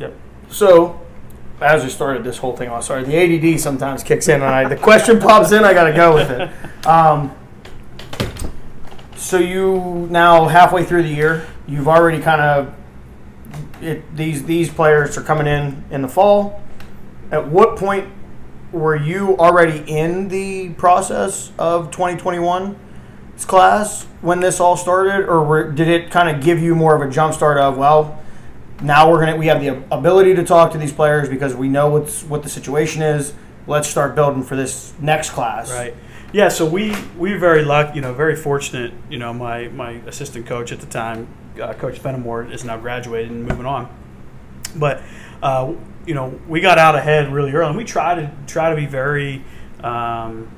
yep. 0.00 0.14
So, 0.48 0.98
as 1.60 1.84
we 1.84 1.90
started 1.90 2.24
this 2.24 2.38
whole 2.38 2.56
thing 2.56 2.70
off, 2.70 2.84
sorry, 2.84 3.04
the 3.04 3.14
ADD 3.16 3.60
sometimes 3.60 4.02
kicks 4.02 4.28
in, 4.28 4.36
and 4.36 4.44
I, 4.44 4.66
the 4.68 4.76
question 4.76 5.20
pops 5.20 5.52
in. 5.52 5.62
I 5.62 5.74
got 5.74 5.84
to 5.84 5.92
go 5.92 6.14
with 6.14 6.30
it. 6.30 6.50
Um, 6.86 7.30
so 9.16 9.38
you 9.38 10.08
now 10.10 10.48
halfway 10.48 10.84
through 10.84 11.02
the 11.04 11.08
year, 11.14 11.46
you've 11.68 11.88
already 11.88 12.20
kind 12.20 12.40
of 12.40 12.74
it, 13.82 14.16
these 14.16 14.44
these 14.44 14.70
players 14.70 15.16
are 15.18 15.22
coming 15.22 15.46
in 15.46 15.84
in 15.90 16.02
the 16.02 16.08
fall. 16.08 16.62
At 17.30 17.48
what 17.48 17.76
point 17.76 18.08
were 18.72 18.96
you 18.96 19.36
already 19.38 19.84
in 19.90 20.28
the 20.28 20.70
process 20.70 21.52
of 21.58 21.90
2021 21.90 22.78
class 23.46 24.04
when 24.20 24.38
this 24.38 24.60
all 24.60 24.76
started, 24.76 25.28
or 25.28 25.42
were, 25.42 25.72
did 25.72 25.88
it 25.88 26.12
kind 26.12 26.34
of 26.34 26.44
give 26.44 26.62
you 26.62 26.76
more 26.76 26.94
of 26.94 27.02
a 27.02 27.12
jump 27.12 27.34
start 27.34 27.58
of 27.58 27.76
well? 27.76 28.22
now 28.82 29.10
we're 29.10 29.20
gonna 29.20 29.36
we 29.36 29.46
have 29.46 29.60
the 29.60 29.82
ability 29.90 30.34
to 30.34 30.44
talk 30.44 30.72
to 30.72 30.78
these 30.78 30.92
players 30.92 31.28
because 31.28 31.54
we 31.54 31.68
know 31.68 31.88
what's 31.88 32.22
what 32.24 32.42
the 32.42 32.48
situation 32.48 33.02
is. 33.02 33.32
Let's 33.66 33.88
start 33.88 34.14
building 34.14 34.42
for 34.42 34.56
this 34.56 34.92
next 35.00 35.30
class. 35.30 35.70
Right. 35.70 35.94
Yeah. 36.32 36.48
So 36.48 36.66
we 36.66 36.94
we 37.16 37.32
were 37.32 37.38
very 37.38 37.64
lucky, 37.64 37.96
you 37.96 38.00
know, 38.00 38.12
very 38.12 38.36
fortunate. 38.36 38.92
You 39.08 39.18
know, 39.18 39.32
my 39.32 39.68
my 39.68 39.92
assistant 40.06 40.46
coach 40.46 40.72
at 40.72 40.80
the 40.80 40.86
time, 40.86 41.28
uh, 41.60 41.74
Coach 41.74 41.98
Fenimore, 41.98 42.44
is 42.44 42.64
now 42.64 42.76
graduated 42.76 43.30
and 43.30 43.44
moving 43.44 43.66
on. 43.66 43.94
But 44.76 45.02
uh, 45.42 45.74
you 46.06 46.14
know, 46.14 46.40
we 46.48 46.60
got 46.60 46.78
out 46.78 46.94
ahead 46.94 47.32
really 47.32 47.52
early, 47.52 47.68
and 47.68 47.76
we 47.76 47.84
try 47.84 48.14
to 48.14 48.30
try 48.46 48.70
to 48.70 48.76
be 48.76 48.86
very 48.86 49.44
um, 49.80 50.50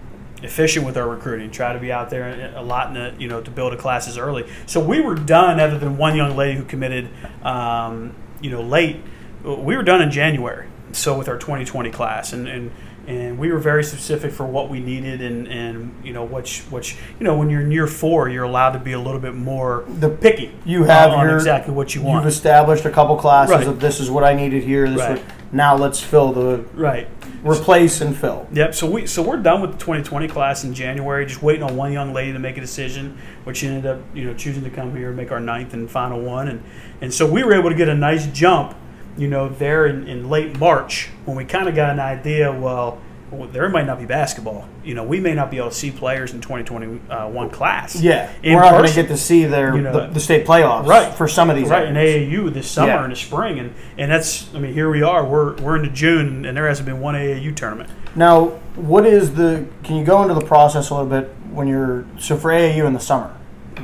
efficient 0.42 0.86
with 0.86 0.96
our 0.96 1.08
recruiting. 1.08 1.50
Try 1.50 1.72
to 1.72 1.78
be 1.78 1.92
out 1.92 2.10
there 2.10 2.52
a 2.54 2.62
lot, 2.62 2.88
in 2.88 2.94
the, 2.94 3.14
you 3.18 3.28
know, 3.28 3.40
to 3.40 3.50
build 3.50 3.72
a 3.72 3.76
classes 3.76 4.18
early. 4.18 4.48
So 4.66 4.80
we 4.80 5.00
were 5.00 5.14
done, 5.14 5.60
other 5.60 5.78
than 5.78 5.96
one 5.96 6.16
young 6.16 6.36
lady 6.36 6.58
who 6.58 6.64
committed, 6.64 7.08
um, 7.42 8.14
you 8.40 8.50
know, 8.50 8.62
late. 8.62 9.00
We 9.42 9.76
were 9.76 9.82
done 9.82 10.00
in 10.00 10.10
January. 10.10 10.68
So 10.92 11.18
with 11.18 11.28
our 11.28 11.38
2020 11.38 11.90
class, 11.90 12.32
and 12.32 12.48
and 12.48 12.70
and 13.06 13.38
we 13.38 13.50
were 13.52 13.58
very 13.58 13.84
specific 13.84 14.32
for 14.32 14.44
what 14.46 14.68
we 14.68 14.80
needed, 14.80 15.20
and 15.20 15.46
and 15.48 15.94
you 16.04 16.12
know 16.12 16.24
which 16.24 16.62
which 16.70 16.96
you 17.18 17.24
know 17.24 17.36
when 17.36 17.50
you're 17.50 17.60
in 17.62 17.70
year 17.70 17.86
four, 17.86 18.28
you're 18.28 18.44
allowed 18.44 18.70
to 18.72 18.78
be 18.78 18.92
a 18.92 18.98
little 19.00 19.20
bit 19.20 19.34
more 19.34 19.84
The- 20.00 20.08
picky. 20.10 20.52
You 20.64 20.84
have 20.84 21.12
on 21.12 21.26
your 21.26 21.36
exactly 21.36 21.74
what 21.74 21.94
you 21.94 22.02
want. 22.02 22.24
You've 22.24 22.32
established 22.32 22.84
a 22.84 22.90
couple 22.90 23.16
classes 23.16 23.54
Right. 23.56 23.66
of 23.66 23.80
this 23.80 24.00
is 24.00 24.10
what 24.10 24.24
I 24.24 24.34
needed 24.34 24.62
here. 24.64 24.88
This 24.88 24.98
Right. 25.00 25.10
what, 25.18 25.22
now 25.52 25.76
let's 25.76 26.00
fill 26.00 26.32
the 26.32 26.64
right. 26.74 27.06
replace 27.44 28.00
and 28.00 28.16
fill. 28.16 28.46
Yep. 28.52 28.74
So 28.74 28.90
we 28.90 29.06
so 29.06 29.22
we're 29.22 29.36
done 29.36 29.60
with 29.60 29.72
the 29.72 29.78
2020 29.78 30.26
class 30.28 30.64
in 30.64 30.72
January. 30.74 31.26
Just 31.26 31.42
waiting 31.42 31.62
on 31.62 31.76
one 31.76 31.92
young 31.92 32.12
lady 32.12 32.32
to 32.32 32.38
make 32.38 32.56
a 32.56 32.60
decision, 32.60 33.16
which 33.44 33.62
ended 33.62 33.86
up 33.86 33.98
you 34.14 34.24
know 34.24 34.34
choosing 34.34 34.64
to 34.64 34.70
come 34.70 34.96
here 34.96 35.08
and 35.08 35.16
make 35.16 35.30
our 35.30 35.40
ninth 35.40 35.74
and 35.74 35.90
final 35.90 36.20
one, 36.20 36.48
and 36.48 36.62
and 37.00 37.12
so 37.12 37.26
we 37.30 37.42
were 37.44 37.52
able 37.54 37.68
to 37.70 37.76
get 37.76 37.88
a 37.88 37.94
nice 37.94 38.26
jump, 38.28 38.74
you 39.16 39.28
know, 39.28 39.48
there 39.48 39.86
in, 39.86 40.06
in 40.08 40.28
late 40.28 40.58
March 40.58 41.08
when 41.24 41.36
we 41.36 41.44
kind 41.44 41.68
of 41.68 41.74
got 41.74 41.90
an 41.90 42.00
idea. 42.00 42.52
Well, 42.52 42.98
well, 43.30 43.48
there 43.48 43.68
might 43.68 43.86
not 43.86 43.98
be 43.98 44.04
basketball. 44.04 44.68
You 44.84 44.94
know, 44.94 45.02
we 45.02 45.18
may 45.18 45.34
not 45.34 45.50
be 45.50 45.56
able 45.56 45.70
to 45.70 45.74
see 45.74 45.90
players 45.90 46.32
in 46.32 46.40
2021 46.40 47.50
class. 47.50 48.00
Yeah, 48.00 48.30
in 48.44 48.54
we're 48.54 48.60
not 48.60 48.72
going 48.72 48.88
to 48.88 48.94
get 48.94 49.08
to 49.08 49.16
see 49.16 49.44
their 49.44 49.74
You 49.74 49.82
know, 49.82 50.06
the, 50.06 50.12
the 50.14 50.20
state 50.20 50.46
playoffs 50.46 50.86
Right. 50.86 51.12
for 51.14 51.26
some 51.26 51.50
of 51.50 51.56
these. 51.56 51.68
right 51.68 51.88
in. 51.88 51.94
AAU 51.94 52.52
this 52.52 52.70
summer 52.70 52.92
Yeah. 52.92 53.02
and 53.04 53.12
the 53.12 53.16
spring, 53.16 53.58
and 53.58 53.74
and 53.98 54.10
that's 54.10 54.54
I 54.54 54.58
mean 54.58 54.72
here 54.72 54.88
we 54.90 55.02
are. 55.02 55.24
We're 55.24 55.54
we're 55.56 55.76
into 55.76 55.90
June 55.90 56.44
and 56.44 56.56
there 56.56 56.68
hasn't 56.68 56.86
been 56.86 57.00
one 57.00 57.14
AAU 57.16 57.52
tournament. 57.56 57.90
Now, 58.14 58.46
what 58.76 59.04
is 59.06 59.34
the? 59.34 59.66
Can 59.82 59.96
you 59.96 60.04
go 60.04 60.22
into 60.22 60.34
the 60.34 60.44
process 60.44 60.90
a 60.90 60.94
little 60.94 61.08
bit 61.10 61.34
when 61.50 61.66
you're 61.66 62.04
so 62.18 62.36
for 62.36 62.50
AAU 62.50 62.86
in 62.86 62.92
the 62.92 63.00
summer? 63.00 63.34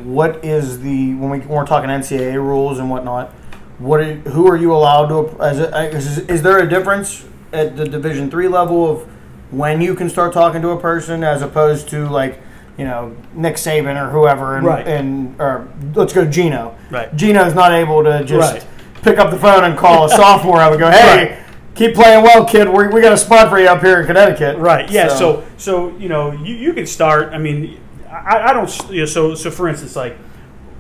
What 0.05 0.45
is 0.45 0.81
the 0.83 1.15
when 1.15 1.31
we 1.31 1.39
when 1.41 1.49
we're 1.49 1.67
talking 1.67 1.91
NCAA 1.91 2.35
rules 2.35 2.79
and 2.79 2.89
whatnot? 2.89 3.33
What 3.81 4.01
are, 4.01 4.15
who 4.15 4.47
are 4.47 4.57
you 4.57 4.73
allowed 4.73 5.07
to? 5.09 5.43
As 5.43 5.59
a, 5.59 5.89
is, 5.91 6.19
is 6.21 6.43
there 6.43 6.59
a 6.59 6.69
difference 6.69 7.25
at 7.53 7.77
the 7.77 7.85
Division 7.87 8.31
three 8.31 8.47
level 8.47 8.89
of 8.91 9.03
when 9.51 9.81
you 9.81 9.95
can 9.95 10.09
start 10.09 10.33
talking 10.33 10.63
to 10.63 10.69
a 10.71 10.79
person 10.81 11.25
as 11.25 11.43
opposed 11.43 11.89
to 11.89 12.07
like 12.09 12.39
you 12.77 12.85
know 12.85 13.17
Nick 13.35 13.57
Saban 13.57 14.01
or 14.01 14.11
whoever 14.11 14.57
and, 14.57 14.67
Right. 14.67 14.87
and 14.87 15.41
or 15.41 15.67
let's 15.95 16.13
go 16.13 16.25
Gino. 16.25 16.77
Right. 16.91 17.15
Gino's 17.17 17.55
not 17.55 17.73
able 17.73 18.05
to 18.05 18.23
just 18.25 18.53
Right. 18.55 18.67
pick 19.03 19.19
up 19.19 19.31
the 19.31 19.39
phone 19.39 19.65
and 19.65 19.77
call 19.79 20.05
a 20.05 20.09
sophomore 20.17 20.61
up 20.61 20.73
and 20.73 20.81
go, 20.81 20.91
hey. 20.91 21.31
Right. 21.31 21.37
Keep 21.75 21.95
playing 21.95 22.23
well, 22.23 22.45
kid. 22.45 22.69
we 22.69 22.89
we 22.89 23.01
got 23.01 23.13
a 23.15 23.17
spot 23.17 23.49
for 23.49 23.59
you 23.59 23.67
up 23.67 23.81
here 23.81 24.01
in 24.01 24.07
Connecticut. 24.07 24.59
Right. 24.59 24.91
Yeah. 24.91 25.09
So, 25.09 25.47
so, 25.57 25.97
you 25.97 26.09
know, 26.11 26.33
you, 26.33 26.55
you 26.55 26.73
can 26.75 26.85
start. 26.85 27.33
I 27.33 27.39
mean, 27.39 27.81
I, 28.11 28.49
I 28.51 28.53
don't. 28.53 28.91
You 28.91 29.01
know, 29.01 29.07
so 29.07 29.35
so 29.35 29.51
for 29.51 29.69
instance, 29.69 29.97
like 29.97 30.19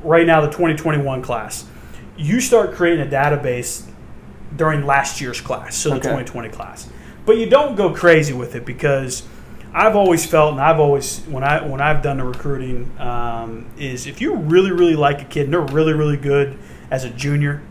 right 0.02 0.26
now, 0.26 0.42
the 0.42 0.48
2021 0.48 1.22
class, 1.22 1.64
you 2.20 2.40
start 2.40 2.72
creating 2.74 3.06
a 3.06 3.11
database 3.11 3.87
during 4.56 4.85
last 4.85 5.20
year's 5.20 5.40
class, 5.40 5.76
so 5.76 5.90
the 5.90 5.96
Okay. 5.96 6.09
2020 6.09 6.48
class. 6.50 6.88
But 7.24 7.38
you 7.38 7.46
don't 7.48 7.76
go 7.76 7.92
crazy 7.92 8.33
with 8.33 8.54
it 8.54 8.64
because 8.64 9.22
I've 9.72 9.94
always 9.94 10.26
felt, 10.26 10.52
and 10.52 10.61
I've 10.61 10.80
always 10.80 11.20
when 11.20 11.44
I 11.44 11.64
when 11.64 11.80
I've 11.80 12.02
done 12.02 12.18
the 12.18 12.24
recruiting, 12.24 12.90
um, 12.98 13.66
is 13.78 14.06
if 14.06 14.20
you 14.20 14.35
really 14.35 14.72
really 14.72 14.96
like 14.96 15.22
a 15.22 15.24
kid 15.24 15.44
and 15.44 15.52
they're 15.52 15.61
really 15.61 15.92
really 15.92 16.16
good 16.16 16.59
as 16.90 17.04
a 17.04 17.11
junior, 17.11 17.62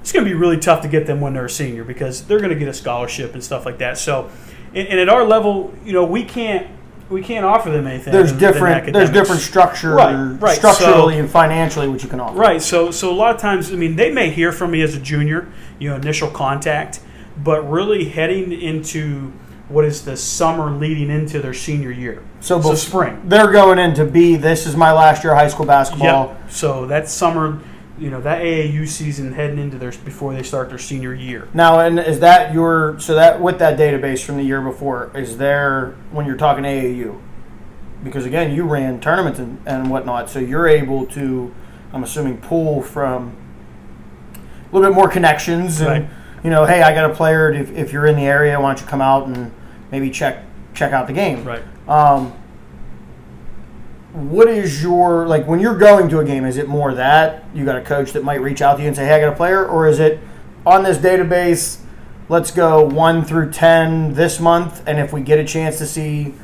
it's 0.00 0.10
going 0.12 0.24
to 0.24 0.30
be 0.30 0.34
really 0.34 0.58
tough 0.58 0.80
to 0.82 0.88
get 0.88 1.06
them 1.06 1.20
when 1.20 1.34
they're 1.34 1.44
a 1.46 1.50
senior 1.50 1.84
because 1.84 2.26
they're 2.26 2.38
going 2.38 2.50
to 2.52 2.58
get 2.58 2.68
a 2.68 2.72
scholarship 2.74 3.34
and 3.34 3.44
stuff 3.44 3.66
like 3.66 3.78
that. 3.78 3.98
So, 3.98 4.30
and, 4.74 4.88
and 4.88 4.98
at 5.00 5.08
our 5.10 5.24
level, 5.24 5.74
you 5.84 5.92
know, 5.92 6.04
we 6.04 6.24
can't 6.24 6.66
we 7.10 7.22
can't 7.22 7.44
offer 7.44 7.70
them 7.70 7.86
anything. 7.86 8.12
there's 8.12 8.30
than- 8.30 8.40
than 8.40 8.52
different 8.52 8.92
there's 8.92 9.10
different 9.10 9.40
structure 9.42 9.94
Right, 9.94 10.14
right. 10.40 10.56
structurally 10.56 11.14
So- 11.14 11.20
and 11.20 11.30
financially 11.30 11.88
what 11.88 12.02
you 12.02 12.08
can 12.08 12.20
offer. 12.20 12.36
Right. 12.36 12.62
So 12.62 12.90
so 12.90 13.10
a 13.10 13.14
lot 13.14 13.34
of 13.34 13.40
times, 13.40 13.72
I 13.72 13.76
mean, 13.76 13.96
they 13.96 14.10
may 14.10 14.30
hear 14.30 14.52
from 14.52 14.70
me 14.70 14.82
as 14.82 14.94
a 14.94 14.98
junior, 15.00 15.46
you 15.78 15.90
know, 15.90 15.96
initial 15.96 16.28
contact, 16.28 17.00
but 17.42 17.68
really 17.70 18.06
heading 18.06 18.52
into 18.52 19.32
what 19.68 19.84
is 19.84 20.02
the 20.02 20.16
summer 20.16 20.70
leading 20.70 21.10
into 21.10 21.40
their 21.40 21.54
senior 21.54 21.90
year. 21.90 22.22
So, 22.40 22.60
so 22.60 22.74
spring. 22.74 23.20
They're 23.24 23.50
going 23.50 23.78
into 23.78 24.04
B. 24.04 24.36
This 24.36 24.66
is 24.66 24.76
my 24.76 24.92
last 24.92 25.24
year 25.24 25.32
of 25.32 25.38
high 25.38 25.48
school 25.48 25.64
basketball. 25.66 26.28
Yep. 26.38 26.50
So 26.50 26.86
that 26.86 27.08
summer, 27.08 27.58
you 27.98 28.10
know, 28.10 28.20
that 28.20 28.42
AAU 28.42 28.88
season 28.88 29.32
heading 29.32 29.58
into 29.58 29.78
their 29.78 29.92
before 29.92 30.34
they 30.34 30.42
start 30.42 30.68
their 30.68 30.78
senior 30.78 31.14
year. 31.14 31.48
Now, 31.54 31.78
and 31.80 31.98
is 32.00 32.20
that 32.20 32.52
your 32.52 32.98
so 32.98 33.14
that 33.14 33.40
with 33.40 33.58
that 33.60 33.78
database 33.78 34.24
from 34.24 34.36
the 34.36 34.42
year 34.42 34.60
before? 34.60 35.10
Is 35.14 35.38
there 35.38 35.94
when 36.10 36.26
you're 36.26 36.36
talking 36.36 36.64
AAU? 36.64 37.20
Because 38.02 38.26
again, 38.26 38.54
you 38.54 38.64
ran 38.64 39.00
tournaments 39.00 39.38
and, 39.38 39.60
and 39.64 39.90
whatnot, 39.90 40.28
so 40.28 40.38
you're 40.38 40.68
able 40.68 41.06
to, 41.06 41.54
I'm 41.92 42.02
assuming, 42.04 42.38
pull 42.38 42.82
from 42.82 43.36
a 44.36 44.74
little 44.74 44.90
bit 44.90 44.94
more 44.94 45.08
connections 45.08 45.80
and 45.80 45.88
Right. 46.02 46.10
you 46.42 46.50
know, 46.50 46.66
hey, 46.66 46.82
I 46.82 46.92
got 46.94 47.10
a 47.10 47.14
player. 47.14 47.50
If, 47.52 47.70
if 47.70 47.92
you're 47.92 48.06
in 48.06 48.16
the 48.16 48.26
area, 48.26 48.60
why 48.60 48.70
don't 48.74 48.80
you 48.80 48.86
come 48.86 49.00
out 49.00 49.26
and 49.28 49.52
maybe 49.90 50.10
check 50.10 50.42
check 50.74 50.92
out 50.92 51.06
the 51.06 51.12
game? 51.12 51.44
Right. 51.44 51.62
Um, 51.88 52.32
what 54.14 54.48
is 54.48 54.82
your 54.82 55.26
like 55.26 55.46
when 55.46 55.58
you're 55.60 55.76
going 55.76 56.08
to 56.08 56.20
a 56.20 56.24
game? 56.24 56.44
Is 56.44 56.56
it 56.56 56.68
more 56.68 56.94
that 56.94 57.44
you 57.52 57.64
got 57.64 57.76
a 57.76 57.80
coach 57.82 58.12
that 58.12 58.22
might 58.22 58.40
reach 58.40 58.62
out 58.62 58.76
to 58.76 58.82
you 58.82 58.88
and 58.88 58.96
say, 58.96 59.04
"Hey, 59.06 59.14
I 59.14 59.20
got 59.20 59.32
a 59.32 59.36
player," 59.36 59.66
or 59.66 59.88
is 59.88 59.98
it 59.98 60.20
on 60.64 60.84
this 60.84 60.98
database? 60.98 61.78
Let's 62.28 62.50
go 62.50 62.82
one 62.84 63.24
through 63.24 63.50
ten 63.50 64.14
this 64.14 64.38
month, 64.40 64.82
and 64.86 64.98
if 64.98 65.12
we 65.12 65.20
get 65.20 65.38
a 65.38 65.44
chance 65.44 65.78
to 65.78 65.86
see 65.86 66.34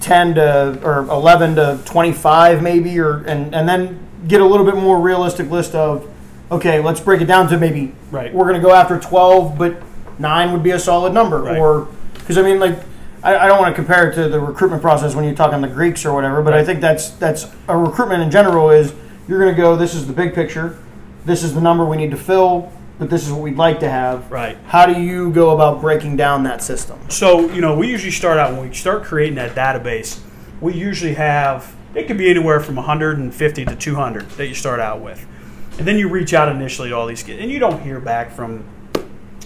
ten 0.00 0.34
to 0.36 0.80
or 0.82 1.00
eleven 1.10 1.54
to 1.56 1.78
twenty-five, 1.84 2.62
maybe, 2.62 2.98
or 2.98 3.18
and 3.24 3.54
and 3.54 3.68
then 3.68 4.00
get 4.26 4.40
a 4.40 4.46
little 4.46 4.64
bit 4.64 4.76
more 4.76 4.98
realistic 4.98 5.50
list 5.50 5.74
of, 5.74 6.08
okay, 6.50 6.80
let's 6.80 7.00
break 7.00 7.20
it 7.20 7.26
down 7.26 7.48
to 7.48 7.58
maybe 7.58 7.92
Right. 8.10 8.32
we're 8.32 8.44
going 8.48 8.60
to 8.60 8.66
go 8.66 8.72
after 8.74 8.98
twelve, 8.98 9.58
but 9.58 9.82
nine 10.18 10.52
would 10.52 10.62
be 10.62 10.70
a 10.70 10.78
solid 10.78 11.12
number, 11.12 11.42
Right. 11.42 11.58
or 11.58 11.88
because 12.14 12.38
I 12.38 12.42
mean, 12.42 12.58
like, 12.58 12.78
I, 13.22 13.36
I 13.38 13.46
don't 13.46 13.58
want 13.58 13.74
to 13.74 13.74
compare 13.74 14.10
it 14.10 14.14
to 14.14 14.28
the 14.28 14.40
recruitment 14.40 14.82
process 14.82 15.14
when 15.14 15.24
you're 15.24 15.34
talking 15.34 15.60
the 15.60 15.68
Greeks 15.68 16.04
or 16.04 16.12
whatever, 16.14 16.42
but 16.42 16.54
I 16.54 16.64
think 16.64 16.80
that's 16.80 17.10
that's 17.10 17.46
a 17.68 17.76
recruitment 17.76 18.22
in 18.22 18.30
general 18.30 18.70
is 18.70 18.94
you're 19.28 19.40
going 19.40 19.54
to 19.54 19.60
go. 19.60 19.76
This 19.76 19.94
is 19.94 20.06
the 20.06 20.12
big 20.12 20.34
picture. 20.34 20.78
This 21.24 21.42
is 21.42 21.54
the 21.54 21.60
number 21.60 21.84
we 21.84 21.96
need 21.96 22.10
to 22.10 22.16
fill, 22.16 22.72
but 22.98 23.08
this 23.08 23.24
is 23.24 23.32
what 23.32 23.42
we'd 23.42 23.56
like 23.56 23.78
to 23.80 23.88
have. 23.88 24.30
Right. 24.30 24.58
How 24.66 24.86
do 24.86 25.00
you 25.00 25.30
go 25.30 25.50
about 25.50 25.80
breaking 25.80 26.16
down 26.16 26.42
that 26.44 26.62
system? 26.62 26.98
So, 27.10 27.48
you 27.52 27.60
know, 27.60 27.76
we 27.76 27.88
usually 27.88 28.10
start 28.10 28.38
out 28.38 28.52
when 28.52 28.68
we 28.68 28.74
start 28.74 29.04
creating 29.04 29.36
that 29.36 29.54
database, 29.54 30.20
we 30.60 30.74
usually 30.74 31.14
have 31.14 31.74
it 31.94 32.06
could 32.06 32.18
be 32.18 32.30
anywhere 32.30 32.58
from 32.58 32.76
150 32.76 33.64
to 33.66 33.76
200 33.76 34.30
that 34.30 34.46
you 34.48 34.54
start 34.54 34.80
out 34.80 35.00
with. 35.00 35.26
And 35.78 35.86
then 35.86 35.98
you 35.98 36.08
reach 36.08 36.34
out 36.34 36.48
initially 36.48 36.88
to 36.88 36.96
all 36.96 37.06
these 37.06 37.22
kids, 37.22 37.40
and 37.40 37.50
you 37.50 37.58
don't 37.58 37.82
hear 37.82 38.00
back 38.00 38.30
from 38.30 38.64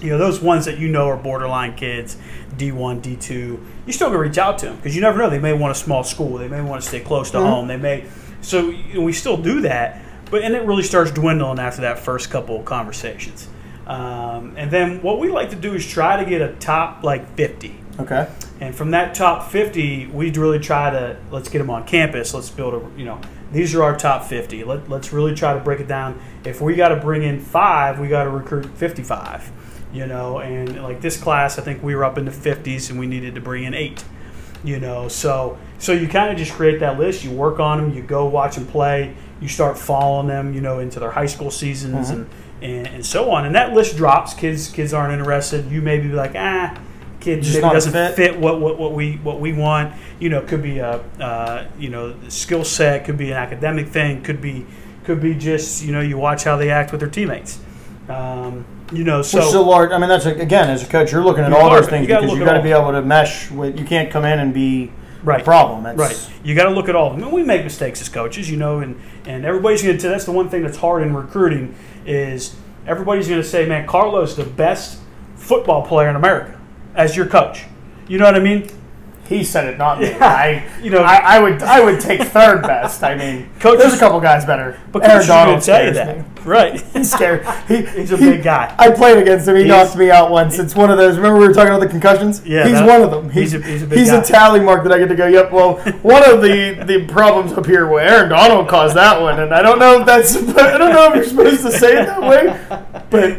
you 0.02 0.10
know 0.10 0.18
those 0.18 0.40
ones 0.40 0.64
that 0.64 0.78
you 0.78 0.88
know 0.88 1.08
are 1.08 1.16
borderline 1.16 1.74
kids, 1.74 2.16
D1, 2.56 3.02
D2, 3.02 3.60
you 3.86 3.92
still 3.92 4.10
can 4.10 4.18
reach 4.18 4.38
out 4.38 4.58
to 4.58 4.66
them 4.66 4.76
because 4.76 4.94
you 4.94 5.00
never 5.00 5.18
know. 5.18 5.30
They 5.30 5.38
may 5.38 5.52
want 5.52 5.72
a 5.72 5.74
small 5.78 6.04
school. 6.04 6.38
They 6.38 6.48
may 6.48 6.62
want 6.62 6.82
to 6.82 6.88
stay 6.88 7.00
close 7.00 7.30
to 7.32 7.40
home. 7.40 7.68
They 7.68 7.76
may. 7.76 8.06
So 8.40 8.68
we 8.68 9.12
still 9.12 9.36
do 9.36 9.62
that, 9.62 10.02
but 10.30 10.42
and 10.42 10.54
it 10.54 10.62
really 10.62 10.82
starts 10.82 11.10
dwindling 11.10 11.58
after 11.58 11.82
that 11.82 11.98
first 11.98 12.30
couple 12.30 12.58
of 12.58 12.64
conversations. 12.64 13.48
Um, 13.86 14.54
and 14.56 14.70
then 14.70 15.00
what 15.00 15.20
we 15.20 15.30
like 15.30 15.50
to 15.50 15.56
do 15.56 15.74
is 15.74 15.86
try 15.86 16.22
to 16.22 16.28
get 16.28 16.42
a 16.42 16.54
top 16.54 17.04
like 17.04 17.34
50. 17.36 17.78
Okay. 18.00 18.28
And 18.60 18.74
from 18.74 18.90
that 18.90 19.14
top 19.14 19.50
50, 19.50 20.08
we 20.08 20.30
really 20.32 20.58
try 20.58 20.90
to 20.90 21.16
let's 21.30 21.48
get 21.48 21.58
them 21.58 21.70
on 21.70 21.86
campus. 21.86 22.34
Let's 22.34 22.50
build 22.50 22.74
a, 22.74 22.98
you 22.98 23.04
know, 23.04 23.20
these 23.52 23.74
are 23.74 23.82
our 23.82 23.96
top 23.96 24.24
50. 24.24 24.64
Let, 24.64 24.88
let's 24.88 25.12
really 25.12 25.34
try 25.34 25.54
to 25.54 25.60
break 25.60 25.80
it 25.80 25.88
down. 25.88 26.20
If 26.44 26.60
we 26.60 26.74
got 26.74 26.88
to 26.88 26.96
bring 26.96 27.22
in 27.22 27.40
five, 27.40 27.98
we 27.98 28.08
got 28.08 28.24
to 28.24 28.30
recruit 28.30 28.66
55, 28.76 29.52
you 29.92 30.06
know. 30.06 30.38
And 30.38 30.82
like 30.82 31.00
this 31.00 31.16
class, 31.16 31.58
I 31.58 31.62
think 31.62 31.82
we 31.82 31.94
were 31.94 32.04
up 32.04 32.18
in 32.18 32.24
the 32.24 32.30
50s 32.30 32.90
and 32.90 32.98
we 32.98 33.06
needed 33.06 33.34
to 33.34 33.40
bring 33.40 33.64
in 33.64 33.74
eight, 33.74 34.04
you 34.64 34.78
know. 34.78 35.08
So, 35.08 35.58
so 35.78 35.92
you 35.92 36.08
kind 36.08 36.30
of 36.30 36.36
just 36.36 36.52
create 36.52 36.80
that 36.80 36.98
list. 36.98 37.24
You 37.24 37.30
work 37.30 37.60
on 37.60 37.78
them. 37.78 37.94
You 37.94 38.02
go 38.02 38.26
watch 38.26 38.56
them 38.56 38.66
play. 38.66 39.14
You 39.40 39.48
start 39.48 39.78
following 39.78 40.28
them, 40.28 40.54
you 40.54 40.60
know, 40.60 40.78
into 40.78 41.00
their 41.00 41.10
high 41.10 41.26
school 41.26 41.50
seasons 41.50 42.10
and, 42.10 42.28
and, 42.62 42.86
and 42.86 43.06
so 43.06 43.30
on. 43.30 43.44
And 43.44 43.54
that 43.54 43.74
list 43.74 43.96
drops. 43.96 44.34
Kids 44.34 44.70
kids 44.70 44.94
aren't 44.94 45.12
interested. 45.12 45.70
You 45.70 45.82
maybe 45.82 46.08
be 46.08 46.14
like, 46.14 46.34
ah, 46.34 46.80
kid 47.26 47.42
Just 47.42 47.60
maybe 47.60 47.74
doesn't 47.74 47.92
fit. 47.92 48.14
fit 48.14 48.38
what, 48.38 48.60
what, 48.60 48.78
what 48.78 48.92
we 48.92 49.16
what 49.16 49.40
we 49.40 49.52
want. 49.52 49.94
You 50.18 50.30
know, 50.30 50.40
could 50.42 50.62
be 50.62 50.78
a 50.78 51.00
uh, 51.20 51.66
you 51.78 51.90
know 51.90 52.14
skill 52.28 52.64
set, 52.64 53.04
could 53.04 53.18
be 53.18 53.30
an 53.30 53.36
academic 53.36 53.88
thing, 53.88 54.22
could 54.22 54.40
be 54.40 54.64
could 55.04 55.20
be 55.20 55.34
just 55.34 55.84
you 55.84 55.92
know 55.92 56.00
you 56.00 56.16
watch 56.16 56.44
how 56.44 56.56
they 56.56 56.70
act 56.70 56.92
with 56.92 57.00
their 57.00 57.10
teammates. 57.10 57.60
Um, 58.08 58.64
you 58.92 59.04
know, 59.04 59.22
so 59.22 59.38
Which 59.38 59.48
is 59.48 59.54
a 59.54 59.60
large. 59.60 59.90
I 59.90 59.98
mean, 59.98 60.08
that's 60.08 60.26
a, 60.26 60.34
again 60.34 60.70
as 60.70 60.82
a 60.82 60.86
coach, 60.86 61.12
you're 61.12 61.24
looking 61.24 61.44
at 61.44 61.52
all 61.52 61.70
those 61.70 61.88
things 61.88 62.02
You 62.02 62.08
gotta 62.08 62.22
because 62.26 62.30
look 62.30 62.38
you 62.38 62.44
at 62.44 62.46
got 62.46 62.52
to 62.52 62.58
all. 62.58 62.64
be 62.64 62.90
able 62.90 62.92
to 62.92 63.02
mesh 63.02 63.50
with. 63.50 63.78
You 63.78 63.84
can't 63.84 64.10
come 64.10 64.24
in 64.24 64.38
and 64.38 64.54
be 64.54 64.92
right 65.24 65.40
a 65.40 65.44
problem. 65.44 65.82
That's, 65.82 65.98
Right. 65.98 66.30
You 66.44 66.54
got 66.54 66.64
to 66.64 66.70
look 66.70 66.88
at 66.88 66.94
all 66.94 67.08
of 67.10 67.14
them. 67.16 67.24
And 67.24 67.32
we 67.32 67.42
make 67.42 67.64
mistakes 67.64 68.00
as 68.00 68.08
coaches, 68.08 68.48
you 68.48 68.56
know, 68.56 68.78
and, 68.78 69.00
and 69.26 69.44
everybody's 69.44 69.82
going 69.82 69.98
to, 69.98 70.08
that's 70.08 70.24
the 70.24 70.32
one 70.32 70.48
thing 70.48 70.62
that's 70.62 70.76
hard 70.76 71.02
in 71.02 71.14
recruiting 71.14 71.74
is 72.04 72.54
everybody's 72.86 73.26
going 73.28 73.42
to 73.42 73.46
say, 73.46 73.66
man, 73.66 73.86
Carlos 73.86 74.36
the 74.36 74.44
best 74.44 75.00
football 75.34 75.84
player 75.84 76.08
in 76.08 76.16
America 76.16 76.58
as 76.94 77.16
your 77.16 77.26
coach. 77.26 77.64
You 78.06 78.18
know 78.18 78.24
what 78.24 78.36
I 78.36 78.40
mean? 78.40 78.70
He 79.28 79.42
said 79.44 79.66
it, 79.66 79.78
not 79.78 80.00
me. 80.00 80.06
Yeah. 80.10 80.24
I, 80.24 80.80
You 80.82 80.90
know- 80.90 81.02
I, 81.02 81.16
I 81.36 81.38
would, 81.40 81.62
I 81.62 81.80
would 81.84 82.00
take 82.00 82.22
third 82.22 82.62
best. 82.62 83.02
I 83.02 83.14
mean, 83.16 83.50
Coaches- 83.60 83.80
there's 83.82 83.94
a 83.94 83.98
couple 83.98 84.20
guys 84.20 84.44
better. 84.44 84.78
But 84.92 85.02
Aaron 85.04 85.16
coaches 85.16 85.30
are 85.30 85.34
going 85.34 85.46
Donald 85.46 85.64
tell 85.64 85.84
you 85.86 85.92
that. 85.94 86.18
me. 86.18 86.24
Right. 86.46 86.80
He's 86.92 87.10
scared. 87.10 87.44
He, 87.66 87.84
He's 87.86 88.12
a 88.12 88.16
big 88.16 88.44
guy. 88.44 88.72
I 88.78 88.92
played 88.92 89.18
against 89.18 89.48
him. 89.48 89.56
He 89.56 89.64
He's- 89.64 89.86
knocked 89.86 89.98
me 89.98 90.12
out 90.12 90.30
once. 90.30 90.60
It's 90.60 90.76
one 90.76 90.92
of 90.92 90.96
those. 90.96 91.16
Remember 91.16 91.40
we 91.40 91.48
were 91.48 91.52
talking 91.52 91.74
about 91.74 91.80
the 91.80 91.88
concussions? 91.88 92.46
Yeah, 92.46 92.68
he's 92.68 92.80
one 92.80 93.02
of 93.02 93.10
them. 93.10 93.30
he's 93.30 93.50
He's, 93.50 93.60
a- 93.60 93.66
he's 93.66 93.82
a 93.82 93.86
big 93.88 93.98
he's 93.98 94.10
guy. 94.10 94.20
a 94.20 94.24
tally 94.24 94.60
mark 94.60 94.84
that 94.84 94.92
I 94.92 94.98
get 94.98 95.08
to 95.08 95.16
go. 95.16 95.26
Yep. 95.26 95.50
Well, 95.50 95.78
one 96.02 96.22
of 96.30 96.42
the 96.42 96.84
the 96.86 97.04
problems 97.06 97.52
up 97.54 97.66
here, 97.66 97.88
well, 97.88 97.98
Aaron 97.98 98.28
Donald 98.30 98.68
caused 98.68 98.94
that 98.94 99.20
one, 99.20 99.40
and 99.40 99.52
I 99.52 99.60
don't 99.60 99.80
know 99.80 99.98
if 100.00 100.06
that's. 100.06 100.36
I 100.36 100.78
don't 100.78 100.92
know 100.92 101.08
if 101.08 101.16
you're 101.16 101.24
supposed 101.24 101.62
to 101.62 101.72
say 101.72 102.00
it 102.00 102.06
that 102.06 102.20
way, 102.22 102.56
but 103.10 103.38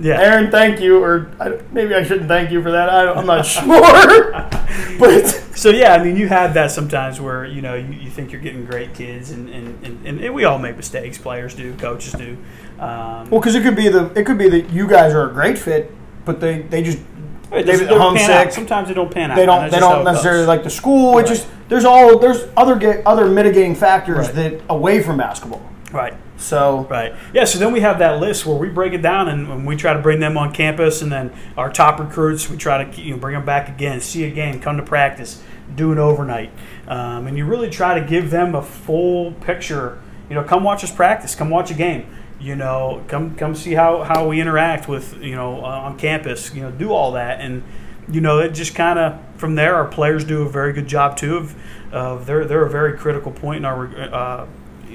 Yeah. 0.00 0.20
Aaron, 0.20 0.50
thank 0.50 0.80
you, 0.80 1.02
or 1.02 1.30
I, 1.38 1.60
maybe 1.70 1.94
I 1.94 2.02
shouldn't 2.02 2.26
thank 2.28 2.50
you 2.50 2.60
for 2.62 2.72
that. 2.72 2.88
I, 2.88 3.12
I'm 3.12 3.26
not 3.26 3.42
sure, 3.46 4.32
but 4.98 5.26
So 5.54 5.70
yeah, 5.70 5.94
I 5.94 6.02
mean, 6.02 6.16
you 6.16 6.26
have 6.28 6.54
that 6.54 6.70
sometimes 6.72 7.20
where 7.20 7.44
you 7.44 7.62
know 7.62 7.74
you, 7.74 7.92
you 7.92 8.10
think 8.10 8.32
you're 8.32 8.40
getting 8.40 8.64
great 8.66 8.92
kids, 8.94 9.30
and 9.30 9.48
and, 9.48 9.86
and, 10.04 10.18
and 10.20 10.34
we 10.34 10.44
all 10.44 10.58
make 10.58 10.76
mistakes. 10.76 11.16
Players 11.18 11.54
do, 11.54 11.74
coaches 11.76 12.12
do. 12.14 12.36
Um, 12.80 13.30
well, 13.30 13.40
because 13.40 13.54
it 13.54 13.62
could 13.62 13.76
be 13.76 13.88
the 13.88 14.06
it 14.18 14.26
could 14.26 14.36
be 14.38 14.48
that 14.48 14.70
you 14.70 14.88
guys 14.88 15.14
are 15.14 15.30
a 15.30 15.32
great 15.32 15.56
fit, 15.58 15.92
but 16.24 16.40
they 16.40 16.62
they 16.62 16.82
just 16.82 16.98
it 16.98 17.04
they 17.50 17.62
doesn't- 17.62 17.86
they 17.86 17.94
don't 17.94 18.16
pan 18.16 18.30
out. 18.30 18.36
homesick. 18.38 18.52
Sometimes 18.52 18.88
they 18.88 18.94
don't 18.94 19.12
pan 19.14 19.30
out. 19.30 19.36
they 19.36 19.46
don't 19.46 19.70
they 19.70 19.78
don't 19.78 20.04
necessarily 20.04 20.44
like 20.44 20.64
the 20.64 20.70
school. 20.70 21.12
It 21.18 21.22
Right. 21.22 21.26
just 21.28 21.46
there's 21.68 21.84
all 21.84 22.18
there's 22.18 22.48
other 22.56 23.00
other 23.06 23.26
mitigating 23.26 23.76
factors 23.76 24.26
Right. 24.26 24.34
that 24.34 24.60
away 24.68 25.02
from 25.04 25.18
basketball. 25.18 25.62
right. 25.92 26.14
So 26.36 26.86
Right. 26.90 27.14
Yeah. 27.32 27.44
So 27.44 27.58
then 27.58 27.72
we 27.72 27.80
have 27.80 27.98
that 28.00 28.20
list 28.20 28.44
where 28.44 28.56
we 28.56 28.68
break 28.68 28.92
it 28.92 29.02
down 29.02 29.28
and, 29.28 29.48
and 29.48 29.66
we 29.66 29.76
try 29.76 29.92
to 29.92 30.00
bring 30.00 30.20
them 30.20 30.36
on 30.36 30.52
campus, 30.52 31.02
and 31.02 31.10
then 31.10 31.32
our 31.56 31.70
top 31.70 31.98
recruits 31.98 32.50
we 32.50 32.56
try 32.56 32.84
to 32.84 33.00
you 33.00 33.12
know, 33.12 33.16
bring 33.18 33.34
them 33.34 33.44
back 33.44 33.68
again, 33.68 34.00
see 34.00 34.24
a 34.24 34.30
game, 34.30 34.60
come 34.60 34.76
to 34.76 34.82
practice, 34.82 35.42
do 35.74 35.92
an 35.92 35.98
overnight, 35.98 36.50
um, 36.88 37.26
and 37.26 37.38
you 37.38 37.44
really 37.46 37.70
try 37.70 37.98
to 37.98 38.06
give 38.06 38.30
them 38.30 38.54
a 38.54 38.62
full 38.62 39.32
picture. 39.32 40.00
You 40.28 40.34
know, 40.34 40.44
come 40.44 40.64
watch 40.64 40.82
us 40.84 40.90
practice, 40.90 41.34
come 41.34 41.50
watch 41.50 41.70
a 41.70 41.74
game. 41.74 42.06
You 42.40 42.56
know, 42.56 43.04
come 43.08 43.36
come 43.36 43.54
see 43.54 43.72
how, 43.72 44.02
how 44.02 44.28
we 44.28 44.40
interact 44.40 44.88
with 44.88 45.16
you 45.22 45.36
know 45.36 45.60
uh, 45.60 45.68
on 45.68 45.98
campus. 45.98 46.52
You 46.54 46.62
know, 46.62 46.70
do 46.70 46.92
all 46.92 47.12
that, 47.12 47.40
and 47.40 47.62
you 48.10 48.20
know 48.20 48.40
it 48.40 48.50
just 48.50 48.74
kind 48.74 48.98
of 48.98 49.18
from 49.36 49.54
there. 49.54 49.76
Our 49.76 49.86
players 49.86 50.24
do 50.24 50.42
a 50.42 50.48
very 50.48 50.72
good 50.72 50.86
job 50.86 51.16
too. 51.16 51.36
Of, 51.36 51.54
of 51.92 52.26
they're 52.26 52.44
they're 52.44 52.66
a 52.66 52.70
very 52.70 52.98
critical 52.98 53.32
point 53.32 53.58
in 53.58 53.64
our 53.64 53.86
uh, 54.14 54.46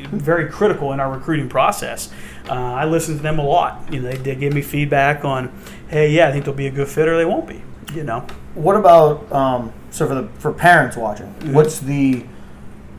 very 0.08 0.50
critical 0.50 0.94
in 0.94 1.00
our 1.00 1.12
recruiting 1.12 1.50
process. 1.50 2.12
Uh, 2.48 2.54
I 2.54 2.86
listen 2.86 3.18
to 3.18 3.24
them 3.24 3.40
a 3.40 3.44
lot. 3.44 3.92
You 3.92 4.02
know, 4.02 4.10
they, 4.10 4.18
they 4.18 4.36
give 4.36 4.54
me 4.54 4.62
feedback 4.62 5.24
on, 5.26 5.54
hey, 5.90 6.12
yeah, 6.12 6.28
I 6.28 6.32
think 6.32 6.46
they'll 6.46 6.54
be 6.54 6.68
a 6.68 6.72
good 6.72 6.88
fit 6.88 7.08
or 7.08 7.18
they 7.18 7.26
won't 7.26 7.48
be. 7.48 7.62
You 7.94 8.04
know, 8.04 8.26
what 8.54 8.76
about 8.76 9.32
um, 9.32 9.74
so 9.90 10.08
for 10.08 10.16
the 10.16 10.28
for 10.40 10.54
parents 10.54 10.96
watching? 10.96 11.28
Mm-hmm. 11.28 11.54
What's 11.54 11.80
the 11.80 12.26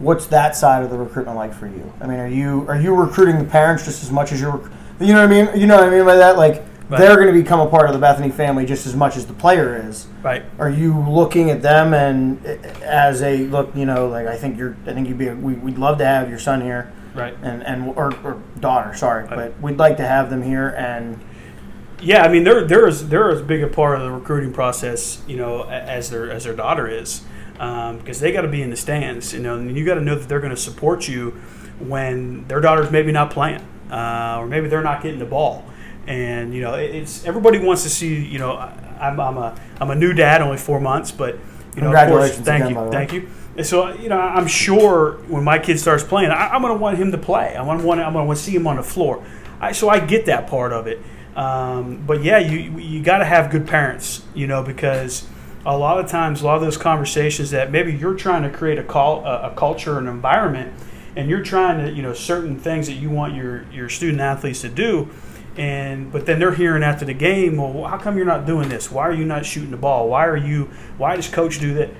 what's 0.01 0.27
that 0.27 0.57
side 0.57 0.83
of 0.83 0.91
the 0.91 0.99
recruitment 0.99 1.37
like 1.37 1.55
for 1.55 1.69
you? 1.69 1.93
I 2.01 2.07
mean, 2.07 2.19
are 2.19 2.29
you 2.29 2.67
are 2.69 2.81
you 2.81 2.95
recruiting 2.95 3.39
the 3.39 3.45
parents 3.45 3.85
just 3.85 4.03
as 4.03 4.11
much 4.11 4.33
as 4.33 4.41
you're 4.41 4.69
you 5.01 5.15
know 5.15 5.27
what 5.27 5.33
I 5.33 5.45
mean? 5.45 5.61
You 5.61 5.67
know 5.67 5.77
what 5.77 5.85
I 5.85 5.91
mean 5.91 6.05
by 6.05 6.17
that? 6.17 6.37
Like 6.37 6.65
Right. 6.91 6.99
they're 6.99 7.15
going 7.17 7.33
to 7.33 7.41
become 7.41 7.61
a 7.61 7.69
part 7.71 7.87
of 7.87 7.93
the 7.93 8.01
Bethany 8.01 8.31
family 8.31 8.67
just 8.67 8.87
as 8.87 8.97
much 8.97 9.17
as 9.17 9.25
the 9.27 9.33
player 9.33 9.81
is. 9.89 10.07
right? 10.23 10.43
Are 10.59 10.69
you 10.71 10.99
looking 11.09 11.51
at 11.51 11.63
them 11.63 11.95
and 11.95 12.45
uh, 12.45 12.51
as 12.83 13.23
a 13.23 13.47
look? 13.47 13.75
You 13.77 13.87
know, 13.87 14.09
like 14.09 14.27
I 14.27 14.37
think 14.37 14.59
you're. 14.59 14.77
I 14.87 14.93
think 14.93 15.07
you'd 15.09 15.19
be. 15.19 15.29
A, 15.29 15.35
we, 15.35 15.55
we'd 15.55 15.79
love 15.79 15.99
to 15.99 16.05
have 16.05 16.29
your 16.29 16.39
son 16.41 16.61
here, 16.61 16.93
Right. 17.15 17.35
and 17.43 17.63
and 17.65 17.89
or, 17.97 18.13
or 18.25 18.43
daughter. 18.59 18.95
Sorry, 18.97 19.23
Right. 19.25 19.37
but 19.37 19.61
we'd 19.61 19.79
like 19.79 19.97
to 19.99 20.07
have 20.07 20.31
them 20.31 20.43
here. 20.43 20.69
And 20.77 21.21
Yeah, 22.03 22.25
I 22.25 22.29
mean, 22.29 22.43
they're 22.45 22.67
they're 22.67 22.89
as 22.89 23.09
they're 23.09 23.31
as 23.31 23.41
big 23.43 23.63
a 23.63 23.69
part 23.69 23.97
of 23.97 24.03
the 24.03 24.11
recruiting 24.11 24.53
process, 24.53 25.23
you 25.29 25.37
know, 25.37 25.63
as 25.69 26.11
their 26.11 26.31
as 26.31 26.43
their 26.45 26.55
daughter 26.57 26.89
is, 26.89 27.23
um, 27.61 27.99
because 27.99 28.19
they 28.21 28.33
got 28.33 28.43
to 28.43 28.49
be 28.49 28.63
in 28.63 28.71
the 28.71 28.77
stands, 28.77 29.33
you 29.33 29.41
know, 29.41 29.55
and 29.57 29.77
you 29.77 29.85
got 29.85 29.95
to 29.95 30.01
know 30.01 30.17
that 30.17 30.29
they're 30.29 30.41
going 30.41 30.55
to 30.55 30.61
support 30.61 31.07
you 31.07 31.31
when 31.79 32.47
their 32.49 32.61
daughter's 32.61 32.91
maybe 32.91 33.13
not 33.13 33.31
playing, 33.31 33.61
uh, 33.91 34.37
or 34.41 34.47
maybe 34.47 34.67
they're 34.69 34.83
not 34.83 35.03
getting 35.03 35.19
the 35.19 35.25
ball, 35.27 35.65
and 36.07 36.55
you 36.55 36.61
know, 36.63 36.75
it's 36.75 37.25
everybody 37.25 37.59
wants 37.59 37.83
to 37.85 37.91
see, 37.91 38.25
you 38.25 38.39
know, 38.39 38.57
I'm, 38.57 39.21
I'm 39.21 39.37
a 39.39 39.57
I'm 39.81 39.91
a 39.91 39.95
new 39.95 40.13
dad, 40.13 40.43
only 40.43 40.59
four 40.59 40.81
months, 40.81 41.11
but 41.11 41.39
you 41.75 41.83
know, 41.83 41.93
of 41.95 42.07
course, 42.09 42.37
Congratulations 42.37 42.47
thank 42.47 42.65
again, 42.65 42.69
you, 42.71 42.75
by 42.75 42.85
the 42.85 42.91
way. 42.91 42.97
thank 42.97 43.13
you. 43.13 43.29
And 43.57 43.67
so 43.67 43.93
you 43.95 44.09
know, 44.09 44.19
I'm 44.19 44.47
sure 44.47 45.13
when 45.29 45.45
my 45.45 45.59
kid 45.59 45.79
starts 45.79 46.05
playing, 46.05 46.31
I, 46.31 46.49
I'm 46.49 46.63
going 46.63 46.73
to 46.73 46.81
want 46.81 46.99
him 46.99 47.13
to 47.13 47.19
play. 47.19 47.57
I 47.57 47.63
want 47.63 47.83
want 47.83 48.01
I'm 48.01 48.13
going 48.13 48.25
to 48.25 48.29
want 48.29 48.39
to 48.39 48.45
see 48.45 48.55
him 48.55 48.67
on 48.67 48.77
the 48.77 48.83
floor. 48.83 49.25
I, 49.61 49.73
so 49.73 49.89
I 49.89 50.01
get 50.01 50.27
that 50.27 50.47
part 50.47 50.73
of 50.73 50.87
it. 50.87 51.01
Um, 51.37 52.05
but 52.07 52.23
yeah, 52.23 52.39
you 52.39 52.79
you 52.79 53.03
got 53.03 53.19
to 53.19 53.25
have 53.25 53.51
good 53.51 53.67
parents, 53.67 54.23
you 54.35 54.47
know, 54.47 54.63
because 54.63 55.27
a 55.65 55.77
lot 55.77 56.03
of 56.03 56.11
times, 56.11 56.43
a 56.43 56.47
lot 56.47 56.57
of 56.57 56.63
those 56.63 56.77
conversations 56.77 57.51
that 57.51 57.71
maybe 57.71 57.93
you're 57.93 58.15
trying 58.15 58.43
to 58.43 58.51
create 58.51 58.79
a 58.79 58.83
call 58.85 59.25
a, 59.25 59.51
a 59.51 59.55
culture, 59.55 59.99
an 59.99 60.07
environment, 60.07 60.73
and 61.17 61.29
you're 61.29 61.43
trying 61.43 61.85
to 61.85 61.93
you 61.93 62.03
know 62.03 62.15
certain 62.15 62.59
things 62.59 62.87
that 62.87 62.95
you 62.95 63.11
want 63.11 63.35
your 63.35 63.65
your 63.71 63.89
student 63.89 64.21
athletes 64.21 64.63
to 64.63 64.69
do. 64.69 65.09
And 65.57 66.13
but 66.13 66.27
then 66.27 66.39
they're 66.39 66.55
hearing 66.55 66.83
after 66.83 67.05
the 67.05 67.15
game, 67.15 67.57
well, 67.57 67.85
how 67.85 67.99
come 67.99 68.17
you're 68.17 68.27
not 68.27 68.47
doing 68.47 68.69
this? 68.69 68.91
Why 68.91 69.09
are 69.09 69.13
you 69.13 69.25
not 69.25 69.45
shooting 69.45 69.71
the 69.71 69.77
ball? 69.77 70.09
Why 70.09 70.27
are 70.27 70.37
you? 70.37 70.71
Why 70.97 71.17
does 71.17 71.29
coach 71.29 71.59
do 71.59 71.75
that? 71.75 71.91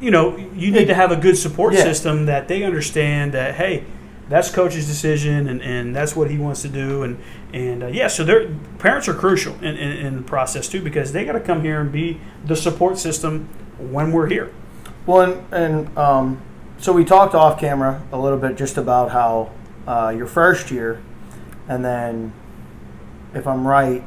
you 0.00 0.10
know, 0.10 0.36
you 0.36 0.72
need 0.72 0.86
to 0.86 0.94
have 0.94 1.12
a 1.12 1.16
good 1.16 1.38
support 1.38 1.72
Yeah. 1.72 1.84
system 1.84 2.26
that 2.26 2.48
they 2.48 2.64
understand 2.64 3.32
that 3.34 3.54
hey, 3.54 3.84
that's 4.28 4.50
coach's 4.50 4.86
decision 4.86 5.46
and, 5.48 5.62
and 5.62 5.94
that's 5.94 6.16
what 6.16 6.28
he 6.28 6.38
wants 6.38 6.62
to 6.62 6.68
do 6.68 7.04
and 7.04 7.18
and 7.52 7.84
uh, 7.84 7.86
yeah, 7.86 8.08
so 8.08 8.24
their 8.24 8.48
parents 8.78 9.06
are 9.06 9.14
crucial 9.14 9.54
in, 9.56 9.76
in, 9.76 10.06
in 10.06 10.16
the 10.16 10.22
process 10.22 10.66
too 10.68 10.82
because 10.82 11.12
they 11.12 11.24
got 11.24 11.32
to 11.32 11.40
come 11.40 11.62
here 11.62 11.80
and 11.80 11.92
be 11.92 12.20
the 12.44 12.56
support 12.56 12.98
system 12.98 13.48
when 13.78 14.10
we're 14.10 14.26
here. 14.26 14.52
Well, 15.06 15.20
and, 15.20 15.54
and 15.54 15.98
um, 15.98 16.42
so 16.78 16.92
we 16.92 17.04
talked 17.04 17.34
off 17.34 17.60
camera 17.60 18.02
a 18.10 18.18
little 18.18 18.38
bit 18.38 18.56
just 18.56 18.76
about 18.76 19.10
how 19.12 19.52
uh, 19.86 20.12
your 20.16 20.26
first 20.26 20.70
year, 20.70 21.00
and 21.68 21.84
then, 21.84 22.32
if 23.34 23.46
I'm 23.46 23.66
right, 23.66 24.02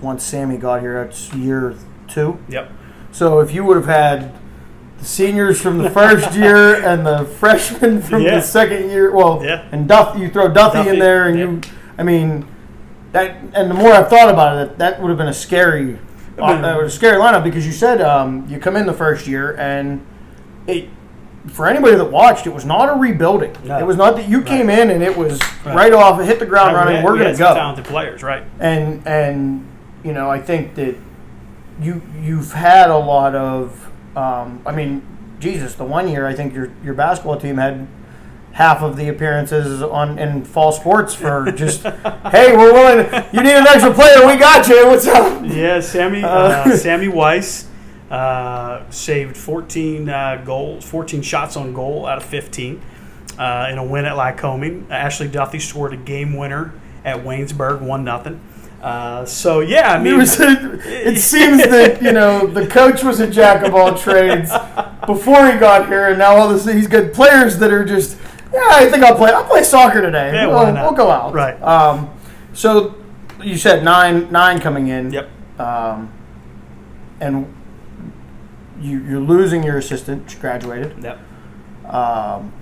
once 0.00 0.24
Sammy 0.24 0.56
got 0.56 0.80
here, 0.80 1.04
that's 1.04 1.32
year 1.34 1.74
two. 2.08 2.38
Yep. 2.48 2.70
So 3.12 3.40
if 3.40 3.52
you 3.52 3.64
would 3.64 3.76
have 3.76 3.86
had 3.86 4.32
the 4.98 5.04
seniors 5.04 5.60
from 5.60 5.78
the 5.78 5.90
first 5.90 6.34
year 6.36 6.76
and 6.84 7.06
the 7.06 7.24
freshmen 7.24 8.00
from 8.02 8.22
Yeah. 8.22 8.36
the 8.36 8.40
second 8.42 8.90
year, 8.90 9.10
well, 9.14 9.40
Yeah. 9.44 9.66
and 9.72 9.86
Duff, 9.88 10.18
you 10.18 10.28
throw 10.30 10.48
Duffy, 10.48 10.78
Duffy, 10.78 10.90
in 10.90 10.98
there, 10.98 11.28
and 11.28 11.38
yeah. 11.38 11.44
you, 11.44 11.60
I 11.98 12.02
mean, 12.02 12.46
that. 13.12 13.36
And 13.54 13.70
the 13.70 13.74
more 13.74 13.92
I've 13.92 14.08
thought 14.08 14.28
about 14.30 14.56
it, 14.66 14.78
that 14.78 15.00
would 15.00 15.08
have 15.10 15.18
been 15.18 15.28
a 15.28 15.34
scary, 15.34 15.98
uh, 16.38 16.46
been- 16.60 16.62
was 16.82 16.92
a 16.92 16.96
scary 16.96 17.18
lineup 17.18 17.44
because 17.44 17.66
you 17.66 17.72
said 17.72 18.00
um, 18.00 18.46
you 18.48 18.58
come 18.58 18.76
in 18.76 18.86
the 18.86 18.94
first 18.94 19.26
year 19.26 19.54
and 19.58 20.04
it. 20.66 20.88
For 21.48 21.66
anybody 21.66 21.96
that 21.96 22.04
watched, 22.04 22.46
it 22.46 22.54
was 22.54 22.64
not 22.64 22.88
a 22.88 22.92
rebuilding. 22.98 23.56
No. 23.64 23.78
It 23.78 23.84
was 23.86 23.96
not 23.96 24.14
that 24.16 24.28
you 24.28 24.42
came 24.42 24.70
in 24.70 24.90
and 24.90 25.02
it 25.02 25.16
was 25.16 25.40
Right. 25.64 25.74
right, 25.74 25.92
off, 25.92 26.20
hit 26.22 26.38
the 26.38 26.46
ground 26.46 26.72
We 26.72 26.78
running. 26.78 26.96
had- 26.96 27.04
we're 27.04 27.12
we 27.14 27.18
going 27.18 27.32
to 27.32 27.38
go 27.38 27.52
Talented 27.54 27.84
players, 27.84 28.22
right? 28.22 28.44
and 28.60 29.02
and 29.06 29.66
you 30.04 30.12
know, 30.12 30.30
I 30.30 30.38
think 30.40 30.74
that 30.76 30.94
you 31.80 32.02
you've 32.20 32.52
had 32.52 32.90
a 32.90 32.96
lot 32.98 33.34
of. 33.34 33.90
Um, 34.16 34.60
I 34.66 34.72
mean, 34.72 35.02
Jesus, 35.40 35.74
the 35.74 35.84
one 35.84 36.08
year 36.08 36.26
I 36.26 36.34
think 36.34 36.54
your 36.54 36.68
your 36.84 36.94
basketball 36.94 37.36
team 37.38 37.56
had 37.56 37.86
half 38.52 38.82
of 38.82 38.96
the 38.96 39.08
appearances 39.08 39.82
on 39.82 40.18
in 40.18 40.44
fall 40.44 40.70
sports 40.72 41.14
for 41.14 41.50
just 41.52 41.82
hey 42.30 42.54
we're 42.54 42.70
willing 42.72 43.06
you 43.32 43.42
need 43.42 43.52
an 43.54 43.66
extra 43.66 43.90
player 43.94 44.26
we 44.26 44.36
got 44.36 44.68
you 44.68 44.86
what's 44.88 45.06
up 45.06 45.42
Yeah, 45.46 45.80
Sammy 45.80 46.22
uh, 46.22 46.76
Sammy 46.76 47.08
Weiss 47.08 47.66
uh, 48.12 48.88
saved 48.90 49.36
14 49.36 50.08
uh, 50.08 50.42
goals, 50.44 50.84
14 50.84 51.22
shots 51.22 51.56
on 51.56 51.72
goal 51.72 52.06
out 52.06 52.18
of 52.18 52.24
15 52.24 52.80
uh, 53.38 53.68
in 53.72 53.78
a 53.78 53.84
win 53.84 54.04
at 54.04 54.12
Lycoming. 54.12 54.90
Ashley 54.90 55.28
Duffy 55.28 55.58
scored 55.58 55.94
a 55.94 55.96
game 55.96 56.36
winner 56.36 56.74
at 57.04 57.24
Waynesburg, 57.24 57.80
one 57.80 58.04
nothing. 58.04 58.40
Uh, 58.82 59.24
so 59.24 59.60
yeah, 59.60 59.92
I 59.92 59.96
It, 59.98 60.02
mean, 60.02 60.18
was 60.18 60.36
it 60.40 61.18
seems 61.20 61.58
that 61.64 62.02
you 62.02 62.12
know 62.12 62.46
the 62.46 62.66
coach 62.66 63.02
was 63.02 63.20
a 63.20 63.30
jack 63.30 63.64
of 63.64 63.74
all 63.74 63.96
trades 63.96 64.50
before 65.06 65.50
he 65.50 65.56
got 65.58 65.86
here, 65.88 66.08
and 66.08 66.18
now 66.18 66.36
all 66.36 66.50
of 66.50 66.56
a 66.56 66.58
sudden 66.58 66.76
he's 66.78 66.88
got 66.88 67.12
players 67.12 67.58
that 67.58 67.72
are 67.72 67.84
just 67.84 68.18
yeah. 68.52 68.60
I 68.72 68.90
think 68.90 69.04
I'll 69.04 69.16
play. 69.16 69.30
I'll 69.32 69.44
play 69.44 69.62
soccer 69.62 70.02
today. 70.02 70.32
Yeah, 70.34 70.48
we'll, 70.48 70.72
we'll 70.74 70.92
go 70.92 71.10
out. 71.10 71.32
Right. 71.32 71.54
Um, 71.62 72.10
so 72.52 72.96
you 73.40 73.56
said 73.56 73.84
nine 73.84 74.30
nine 74.32 74.60
coming 74.60 74.88
in. 74.88 75.12
yep, 75.12 75.30
Um, 75.60 76.12
and 77.20 77.54
you 78.82 78.98
you're 79.00 79.20
losing 79.20 79.62
your 79.62 79.78
assistant. 79.78 80.30
She 80.30 80.38
graduated. 80.38 81.02
yep. 81.02 81.18
Um, 81.88 82.52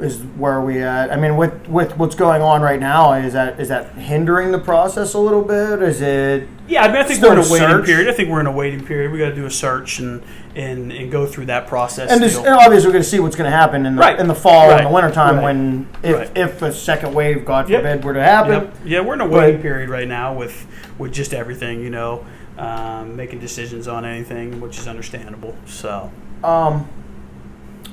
is 0.00 0.20
where 0.36 0.60
we 0.60 0.82
at? 0.82 1.10
I 1.10 1.16
mean, 1.16 1.38
with 1.38 1.68
with 1.68 1.96
what's 1.96 2.14
going 2.14 2.42
on 2.42 2.60
right 2.60 2.78
now, 2.78 3.14
is 3.14 3.32
that 3.32 3.58
is 3.58 3.68
that 3.68 3.94
hindering 3.94 4.52
the 4.52 4.58
process 4.58 5.14
a 5.14 5.18
little 5.18 5.40
bit? 5.40 5.80
Is 5.82 6.02
it? 6.02 6.46
Yeah, 6.68 6.82
I 6.84 6.88
mean, 6.88 6.96
I 6.98 7.04
think 7.04 7.22
we're 7.22 7.32
in 7.32 7.38
a 7.38 7.50
waiting 7.50 7.68
search? 7.68 7.86
period. 7.86 8.08
I 8.08 8.12
think 8.12 8.28
we're 8.28 8.40
in 8.40 8.46
a 8.46 8.52
waiting 8.52 8.84
period. 8.84 9.10
We 9.10 9.18
got 9.18 9.30
to 9.30 9.34
do 9.34 9.46
a 9.46 9.50
search 9.50 9.98
and 9.98 10.22
and 10.54 10.92
and 10.92 11.10
go 11.10 11.24
through 11.24 11.46
that 11.46 11.66
process. 11.66 12.10
And, 12.10 12.22
and 12.22 12.46
obviously, 12.48 12.88
we're 12.88 12.92
going 12.92 13.04
to 13.04 13.08
see 13.08 13.20
what's 13.20 13.36
going 13.36 13.50
to 13.50 13.56
happen 13.56 13.86
in 13.86 13.96
the, 13.96 14.00
Right. 14.00 14.18
in 14.20 14.26
the 14.28 14.34
fall 14.34 14.68
Right. 14.68 14.80
and 14.80 14.90
the 14.90 14.92
wintertime 14.92 15.36
Right. 15.36 15.44
when 15.44 15.88
if, 16.02 16.14
Right. 16.14 16.30
if 16.36 16.60
a 16.60 16.74
second 16.74 17.14
wave, 17.14 17.46
God 17.46 17.70
Yep. 17.70 17.80
forbid, 17.82 18.04
were 18.04 18.12
to 18.14 18.22
happen. 18.22 18.52
Yep. 18.52 18.74
Yeah, 18.84 19.00
we're 19.00 19.14
in 19.14 19.22
a 19.22 19.26
waiting 19.26 19.56
But- 19.56 19.62
period 19.62 19.88
right 19.88 20.08
now 20.08 20.34
with 20.34 20.66
with 20.98 21.12
just 21.12 21.32
everything, 21.32 21.80
you 21.80 21.90
know, 21.90 22.22
um, 22.58 23.16
making 23.16 23.40
decisions 23.40 23.88
on 23.88 24.04
anything, 24.04 24.60
which 24.60 24.78
is 24.78 24.88
understandable. 24.88 25.56
So 25.66 26.10
Um, 26.42 26.88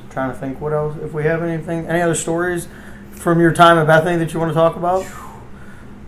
trying 0.10 0.32
to 0.32 0.38
think 0.38 0.62
what 0.62 0.74
else. 0.74 0.96
If 1.02 1.14
we 1.14 1.24
have 1.24 1.42
anything, 1.44 1.88
any 1.88 2.02
other 2.02 2.16
stories 2.16 2.68
from 3.12 3.40
your 3.40 3.52
time 3.52 3.78
at 3.78 3.88
Bethany 3.88 4.18
that 4.18 4.34
you 4.34 4.40
want 4.40 4.52
to 4.52 4.56
talk 4.56 4.76
about? 4.76 5.06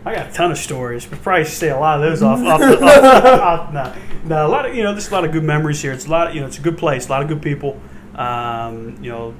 I 0.05 0.13
got 0.13 0.29
a 0.29 0.33
ton 0.33 0.51
of 0.51 0.57
stories. 0.57 1.09
We 1.09 1.17
probably 1.17 1.45
say 1.45 1.69
a 1.69 1.79
lot 1.79 2.01
of 2.01 2.09
those 2.09 2.21
off. 2.21 2.39
off, 2.45 2.59
the, 2.59 2.83
off, 2.83 3.41
off 3.41 3.73
no, 3.73 3.93
no, 4.25 4.47
a 4.47 4.49
lot 4.49 4.67
of 4.67 4.75
you 4.75 4.83
know, 4.83 4.91
there's 4.91 5.09
a 5.09 5.13
lot 5.13 5.25
of 5.25 5.31
good 5.31 5.43
memories 5.43 5.81
here. 5.81 5.91
It's 5.91 6.05
a 6.05 6.09
lot, 6.11 6.27
Of, 6.27 6.35
you 6.35 6.41
know, 6.41 6.47
it's 6.47 6.59
a 6.59 6.61
good 6.61 6.77
place, 6.77 7.07
a 7.07 7.11
lot 7.11 7.21
of 7.23 7.27
good 7.27 7.41
people. 7.41 7.79
Um, 8.15 8.97
you 9.01 9.11
know, 9.11 9.33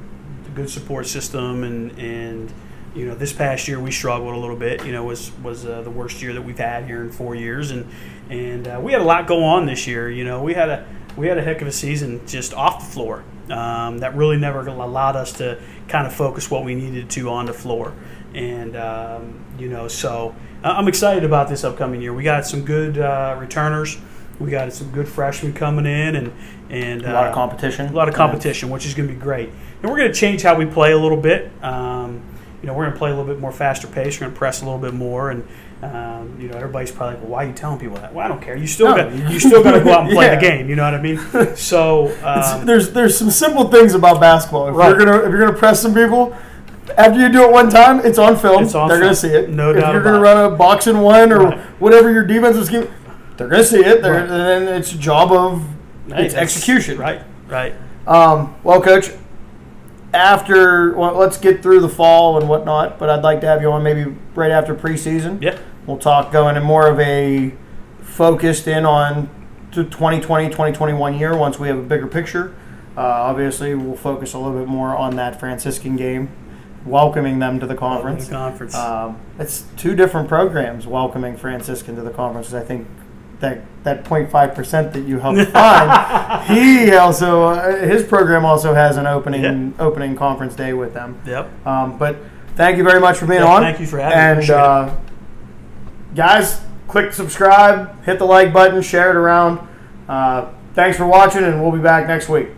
good 0.56 0.69
support 0.69 1.06
system, 1.06 1.63
and 1.63 1.91
and 1.99 2.51
you 2.96 3.06
know, 3.06 3.14
this 3.16 3.34
past 3.34 3.68
year 3.68 3.80
we 3.80 3.92
struggled 3.92 4.34
a 4.34 4.38
little 4.38 4.56
bit. 4.56 4.86
You 4.86 4.92
know, 4.94 5.04
was 5.04 5.32
was 5.44 5.66
uh, 5.66 5.82
the 5.82 5.92
worst 5.92 6.22
year 6.22 6.34
that 6.34 6.42
we've 6.42 6.58
had 6.58 6.86
here 6.86 7.02
in 7.02 7.12
four 7.12 7.36
years, 7.36 7.72
and 7.72 7.86
and 8.30 8.68
uh, 8.68 8.80
we 8.82 8.94
had 8.94 9.02
a 9.02 9.06
lot 9.06 9.28
go 9.28 9.44
on 9.44 9.66
this 9.66 9.86
year. 9.86 10.10
You 10.10 10.24
know, 10.24 10.42
we 10.42 10.54
had 10.54 10.70
a 10.70 10.88
we 11.18 11.28
had 11.28 11.38
a 11.38 11.42
heck 11.42 11.62
of 11.62 11.68
a 11.68 11.72
season 11.72 12.26
just 12.26 12.54
off 12.54 12.80
the 12.86 12.92
floor. 12.92 13.24
Um, 13.50 14.00
that 14.00 14.16
really 14.16 14.38
never 14.38 14.66
allowed 14.68 15.16
us 15.16 15.34
to 15.34 15.62
kind 15.88 16.08
of 16.08 16.14
focus 16.14 16.50
what 16.50 16.64
we 16.64 16.74
needed 16.74 17.12
to 17.12 17.30
on 17.30 17.46
the 17.46 17.54
floor, 17.54 17.94
and 18.34 18.76
um, 18.76 19.46
you 19.60 19.70
know, 19.70 19.88
so 19.88 20.34
I'm 20.64 20.88
excited 20.88 21.24
about 21.24 21.48
this 21.48 21.64
upcoming 21.64 22.02
year. 22.02 22.12
We 22.12 22.24
got 22.24 22.48
some 22.48 22.66
good 22.66 22.98
uh, 22.98 23.38
returners. 23.40 23.98
We 24.40 24.50
got 24.50 24.74
some 24.74 24.92
good 24.92 25.08
freshmen 25.08 25.54
coming 25.54 25.86
in, 25.86 26.16
and 26.16 26.34
and 26.70 27.04
A 27.04 27.14
lot 27.14 27.26
uh, 27.26 27.30
of 27.30 27.36
competition. 27.36 27.88
a 27.88 27.92
lot 27.92 28.10
of 28.10 28.16
competition, 28.16 28.70
which 28.70 28.86
is 28.86 28.96
going 28.96 29.08
to 29.08 29.14
be 29.14 29.20
great. 29.20 29.50
And 29.82 29.92
we're 29.92 29.98
going 29.98 30.12
to 30.12 30.20
change 30.20 30.42
how 30.42 30.56
we 30.56 30.66
play 30.66 30.92
a 30.92 30.98
little 30.98 31.22
bit. 31.22 31.52
Um, 31.64 32.24
you 32.62 32.68
know, 32.68 32.74
we're 32.74 32.84
going 32.84 32.94
to 32.94 32.98
play 32.98 33.12
a 33.12 33.15
little 33.15 33.32
bit 33.32 33.39
more 33.39 33.52
faster 33.52 33.88
pace. 33.88 34.15
We're 34.20 34.26
going 34.28 34.34
to 34.34 34.38
press 34.38 34.62
a 34.62 34.65
little 34.65 34.80
bit 34.80 34.94
more, 34.94 35.30
and 35.32 35.48
um, 35.84 36.36
you 36.39 36.48
know, 36.48 36.56
everybody's 36.56 36.89
probably 36.91 37.15
like, 37.15 37.24
well, 37.24 37.32
"Why 37.32 37.44
are 37.44 37.48
you 37.48 37.54
telling 37.54 37.78
people 37.80 37.98
that?" 37.98 38.13
Well, 38.13 38.26
I 38.26 38.28
don't 38.30 38.41
care. 38.41 38.56
You 38.56 38.65
still 38.65 38.88
No. 38.89 38.96
got 38.96 39.13
you 39.32 39.39
still 39.39 39.62
got 39.63 39.74
to 39.74 39.82
go 39.84 39.91
out 39.94 40.06
and 40.06 40.10
play 40.13 40.26
Yeah. 40.26 40.36
the 40.36 40.41
game. 40.41 40.70
You 40.70 40.76
know 40.76 40.84
what 40.84 40.94
I 40.96 41.02
mean? 41.02 41.20
So 41.56 42.08
um, 42.24 42.65
there's 42.65 42.91
there's 42.91 43.18
some 43.18 43.30
simple 43.30 43.70
things 43.70 43.94
about 43.94 44.20
basketball. 44.20 44.70
If 44.70 44.76
Right. 44.76 44.89
you're 44.89 44.98
gonna 44.98 45.18
if 45.20 45.30
you're 45.32 45.39
gonna 45.46 45.58
press 45.58 45.82
some 45.82 45.94
people, 45.94 46.36
after 46.98 47.20
you 47.20 47.30
do 47.30 47.44
it 47.44 47.52
one 47.52 47.70
time, 47.70 48.00
it's 48.06 48.18
on 48.18 48.36
film. 48.38 48.63
It's 48.63 48.74
on 48.74 48.88
they're 48.88 49.00
gonna 49.00 49.13
see 49.15 49.30
it. 49.30 49.50
No 49.50 49.72
if 49.72 49.78
doubt 49.82 49.94
you're 49.94 50.04
gonna 50.04 50.20
run 50.22 50.54
a 50.54 50.56
box 50.56 50.88
and 50.88 51.04
one 51.04 51.32
or 51.32 51.39
Right. 51.50 51.60
whatever 51.80 52.12
your 52.12 52.24
defensive 52.24 52.65
scheme, 52.65 52.88
they're 53.38 53.48
gonna 53.50 53.63
see 53.63 53.84
it. 53.84 54.02
They're, 54.02 54.13
Right. 54.13 54.22
And 54.22 54.30
then 54.68 54.68
it's 54.76 54.94
a 54.94 54.98
job 54.98 55.32
of 55.32 55.62
hey, 56.08 56.26
it's 56.26 56.36
execution. 56.36 56.98
Right, 56.98 57.22
right. 57.48 57.74
Um, 58.08 58.56
well, 58.63 58.82
coach, 58.82 59.12
after 60.15 60.95
well, 60.95 61.13
let's 61.15 61.38
get 61.38 61.62
through 61.62 61.82
the 61.82 61.89
fall 61.89 62.38
and 62.39 62.49
whatnot, 62.49 62.97
but 62.97 63.10
I'd 63.10 63.23
like 63.23 63.41
to 63.41 63.47
have 63.47 63.62
you 63.62 63.71
on 63.71 63.84
maybe 63.84 64.15
right 64.34 64.51
after 64.51 64.73
preseason. 64.73 65.41
Yeah, 65.41 65.60
We'll 65.86 65.97
talk 65.97 66.32
going 66.32 66.58
in 66.58 66.63
more 66.63 66.88
of 66.88 66.99
a 66.99 67.54
focused 68.01 68.67
in 68.67 68.86
on 68.86 69.30
to 69.71 69.84
2020, 69.84 70.47
2021 70.47 71.19
year 71.19 71.36
once 71.38 71.60
we 71.60 71.67
have 71.67 71.78
a 71.78 71.84
bigger 71.84 72.08
picture. 72.08 72.56
Uh, 72.97 73.01
obviously, 73.01 73.75
we'll 73.75 73.95
focus 73.95 74.34
a 74.34 74.39
little 74.39 74.58
bit 74.58 74.67
more 74.67 74.95
on 74.95 75.15
that 75.17 75.39
Franciscan 75.39 75.95
game, 75.95 76.30
welcoming 76.86 77.39
them 77.39 77.60
to 77.60 77.67
the 77.67 77.75
conference. 77.75 78.30
conference. 78.30 78.73
Um, 78.73 79.19
it's 79.38 79.65
two 79.75 79.95
different 79.95 80.28
programs 80.30 80.88
welcoming 80.88 81.36
Franciscan 81.38 81.95
to 81.97 82.01
the 82.01 82.10
conference. 82.10 82.54
I 82.54 82.63
think 82.63 82.88
that 83.39 83.62
that 83.84 84.04
0.5 84.06 84.56
percent 84.56 84.93
that 84.93 85.02
you 85.02 85.19
helped 85.19 85.50
find, 85.52 86.43
he 86.48 86.93
also 86.95 87.43
uh, 87.43 87.78
his 87.86 88.04
program 88.04 88.45
also 88.45 88.74
has 88.74 88.98
an 88.98 89.06
opening 89.08 89.43
Yeah. 89.43 89.69
opening 89.80 90.15
conference 90.15 90.56
day 90.56 90.74
with 90.74 90.93
them. 90.93 91.19
yep. 91.26 91.50
Um, 91.67 91.98
but 91.98 92.17
thank 92.56 92.78
you 92.78 92.84
very 92.84 93.00
much 93.00 93.17
for 93.17 93.26
being 93.28 93.41
Yeah, 93.41 93.48
on. 93.54 93.62
thank 93.62 93.80
you 93.80 93.86
for 93.88 94.00
having 94.00 94.39
me. 94.39 94.43
And 94.43 94.50
uh, 94.52 94.95
guys, 96.15 96.62
click 96.88 97.13
subscribe, 97.13 98.04
hit 98.06 98.19
the 98.19 98.26
like 98.26 98.52
button, 98.54 98.82
share 98.82 99.10
it 99.12 99.15
around. 99.15 99.67
Uh, 100.08 100.50
thanks 100.74 100.98
for 100.98 101.06
watching, 101.06 101.43
and 101.43 101.62
we'll 101.62 101.71
be 101.71 101.80
back 101.80 102.08
next 102.08 102.30
week. 102.30 102.50